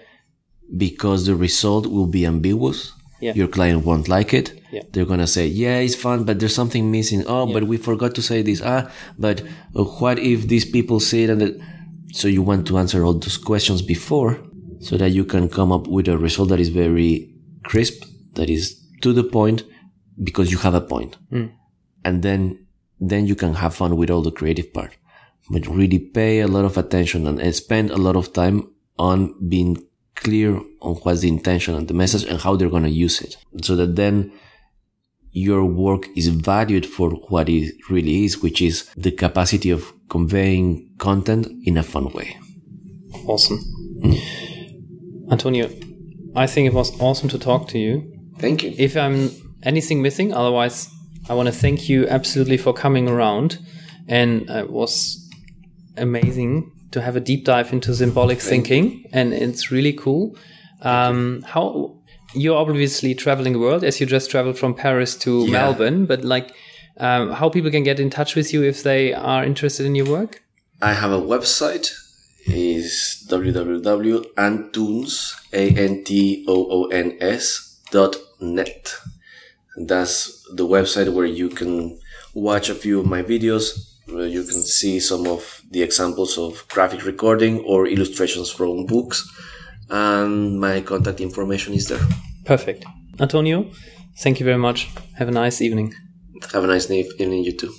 because 0.76 1.26
the 1.26 1.36
result 1.36 1.88
will 1.88 2.08
be 2.08 2.26
ambiguous. 2.26 2.92
Yeah. 3.22 3.34
Your 3.36 3.48
client 3.48 3.86
won't 3.86 4.10
like 4.10 4.34
it. 4.34 4.52
Yeah. 4.72 4.82
They're 4.92 5.06
gonna 5.06 5.28
say, 5.28 5.48
"Yeah, 5.48 5.78
it's 5.80 5.96
fun, 5.96 6.26
but 6.26 6.40
there's 6.40 6.56
something 6.56 6.92
missing." 6.92 7.24
Oh, 7.28 7.46
but 7.46 7.64
we 7.64 7.78
forgot 7.78 8.14
to 8.16 8.22
say 8.22 8.42
this. 8.42 8.62
Ah, 8.62 8.92
but 9.18 9.42
uh, 9.76 9.84
what 10.02 10.20
if 10.20 10.48
these 10.48 10.66
people 10.66 11.00
say 11.00 11.24
it? 11.24 11.30
And 11.30 11.40
that? 11.42 11.54
So 12.14 12.28
you 12.28 12.44
want 12.44 12.68
to 12.68 12.78
answer 12.78 13.04
all 13.04 13.16
those 13.16 13.38
questions 13.38 13.82
before, 13.82 14.40
so 14.80 14.98
that 14.98 15.10
you 15.10 15.26
can 15.26 15.50
come 15.50 15.72
up 15.72 15.88
with 15.88 16.08
a 16.08 16.18
result 16.18 16.50
that 16.50 16.60
is 16.60 16.70
very 16.70 17.34
crisp, 17.64 18.06
that 18.36 18.50
is 18.50 18.80
to 19.02 19.14
the 19.14 19.24
point, 19.24 19.64
because 20.24 20.52
you 20.52 20.60
have 20.60 20.76
a 20.76 20.82
point, 20.82 21.18
hmm. 21.30 21.48
and 22.06 22.22
then 22.22 22.68
then 23.00 23.26
you 23.26 23.36
can 23.36 23.56
have 23.56 23.76
fun 23.76 23.98
with 23.98 24.12
all 24.12 24.22
the 24.22 24.32
creative 24.32 24.72
part. 24.74 24.96
But 25.50 25.68
really 25.68 26.00
pay 26.00 26.40
a 26.40 26.48
lot 26.48 26.66
of 26.66 26.78
attention 26.78 27.28
and, 27.28 27.40
and 27.42 27.54
spend 27.54 27.90
a 27.90 27.98
lot 27.98 28.16
of 28.16 28.32
time 28.32 28.70
on 28.98 29.36
being 29.50 29.84
clear 30.16 30.62
on 30.82 30.96
what's 31.02 31.22
the 31.22 31.28
intention 31.28 31.74
and 31.74 31.88
the 31.88 31.94
message 31.94 32.24
and 32.24 32.40
how 32.40 32.56
they're 32.56 32.70
going 32.70 32.84
to 32.84 32.90
use 32.90 33.20
it. 33.22 33.38
So 33.62 33.76
that 33.76 33.96
then 33.96 34.32
your 35.34 35.66
work 35.66 36.08
is 36.16 36.28
valued 36.28 36.86
for 36.86 37.10
what 37.30 37.50
it 37.50 37.74
really 37.90 38.24
is, 38.24 38.42
which 38.42 38.62
is 38.62 38.90
the 38.96 39.12
capacity 39.12 39.72
of 39.72 39.92
conveying 40.10 40.90
content 41.00 41.48
in 41.66 41.76
a 41.76 41.84
fun 41.84 42.12
way. 42.14 42.38
Awesome. 43.26 43.60
Antonio, 45.32 45.70
I 46.36 46.46
think 46.48 46.68
it 46.68 46.74
was 46.74 47.00
awesome 47.02 47.30
to 47.30 47.40
talk 47.40 47.68
to 47.70 47.80
you. 47.80 48.14
Thank 48.38 48.64
you. 48.64 48.74
If 48.78 48.96
I'm 48.96 49.32
anything 49.64 50.02
missing, 50.02 50.34
otherwise, 50.34 50.88
I 51.30 51.34
want 51.34 51.48
to 51.48 51.54
thank 51.54 51.90
you 51.90 52.08
absolutely 52.08 52.58
for 52.58 52.74
coming 52.74 53.10
around. 53.10 53.58
And 54.08 54.50
uh, 54.50 54.66
it 54.66 54.70
was 54.70 55.18
amazing 55.98 56.72
to 56.92 57.02
have 57.02 57.16
a 57.16 57.20
deep 57.20 57.46
dive 57.46 57.74
into 57.74 57.96
symbolic 57.96 58.40
thinking, 58.40 59.06
and 59.12 59.34
it's 59.34 59.72
really 59.72 59.94
cool. 59.94 60.38
Um, 60.82 61.42
how 61.48 62.03
you're 62.34 62.58
obviously 62.58 63.14
traveling 63.16 63.54
the 63.54 63.60
world 63.60 63.84
as 63.84 64.00
you 64.00 64.06
just 64.06 64.30
traveled 64.32 64.58
from 64.58 64.74
Paris 64.74 65.16
to 65.18 65.46
Yeah. 65.46 65.52
Melbourne, 65.52 66.06
but 66.06 66.24
like 66.24 66.54
um, 66.98 67.32
how 67.32 67.50
people 67.50 67.72
can 67.72 67.84
get 67.84 68.00
in 68.00 68.10
touch 68.10 68.36
with 68.36 68.54
you 68.54 68.64
if 68.64 68.84
they 68.84 69.14
are 69.14 69.44
interested 69.44 69.86
in 69.86 69.96
your 69.96 70.08
work? 70.08 70.42
I 70.82 70.94
have 70.94 71.12
a 71.12 71.22
website 71.22 71.92
is 72.46 73.26
www.antoons 73.30 75.36
a 75.54 75.70
n 75.78 76.04
t 76.04 76.44
o 76.48 76.68
o 76.70 76.86
n 76.88 77.18
s 77.20 77.80
dot 77.92 78.16
net. 78.42 78.96
That's 79.78 80.44
the 80.54 80.68
website 80.68 81.14
where 81.14 81.26
you 81.26 81.50
can 81.50 81.98
watch 82.34 82.70
a 82.70 82.76
few 82.76 83.00
of 83.00 83.06
my 83.06 83.24
videos. 83.24 83.90
Where 84.06 84.28
you 84.28 84.44
can 84.44 84.62
see 84.62 85.00
some 85.00 85.26
of 85.28 85.62
the 85.72 85.82
examples 85.82 86.38
of 86.38 86.68
graphic 86.68 87.06
recording 87.06 87.64
or 87.66 87.88
illustrations 87.88 88.52
from 88.52 88.86
books, 88.86 89.24
and 89.94 90.60
my 90.60 90.82
contact 90.82 91.22
information 91.22 91.74
is 91.74 91.88
there. 91.88 92.02
Perfect. 92.46 92.84
Antonio, 93.20 93.70
thank 94.18 94.40
you 94.40 94.46
very 94.46 94.58
much. 94.58 94.90
Have 95.18 95.28
a 95.28 95.32
nice 95.32 95.62
evening. 95.62 95.94
Have 96.52 96.64
a 96.64 96.68
nice 96.68 96.90
evening, 96.90 97.44
you 97.44 97.56
too. 97.56 97.74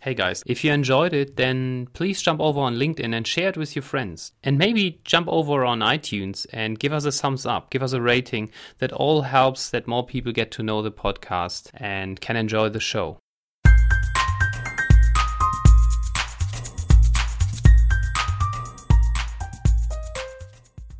Hey 0.00 0.14
guys, 0.14 0.42
if 0.46 0.62
you 0.62 0.72
enjoyed 0.72 1.12
it, 1.12 1.36
then 1.36 1.88
please 1.92 2.22
jump 2.22 2.40
over 2.40 2.60
on 2.60 2.76
LinkedIn 2.76 3.12
and 3.12 3.26
share 3.26 3.48
it 3.48 3.56
with 3.56 3.74
your 3.74 3.82
friends. 3.82 4.32
And 4.44 4.56
maybe 4.56 5.00
jump 5.04 5.26
over 5.28 5.64
on 5.64 5.80
iTunes 5.80 6.46
and 6.52 6.78
give 6.78 6.92
us 6.92 7.04
a 7.04 7.12
thumbs 7.12 7.44
up, 7.44 7.70
give 7.70 7.82
us 7.82 7.92
a 7.92 8.00
rating. 8.00 8.50
That 8.78 8.92
all 8.92 9.22
helps 9.22 9.70
that 9.70 9.88
more 9.88 10.06
people 10.06 10.30
get 10.32 10.50
to 10.52 10.62
know 10.62 10.80
the 10.82 10.92
podcast 10.92 11.70
and 11.74 12.20
can 12.20 12.36
enjoy 12.36 12.68
the 12.68 12.78
show. 12.78 13.18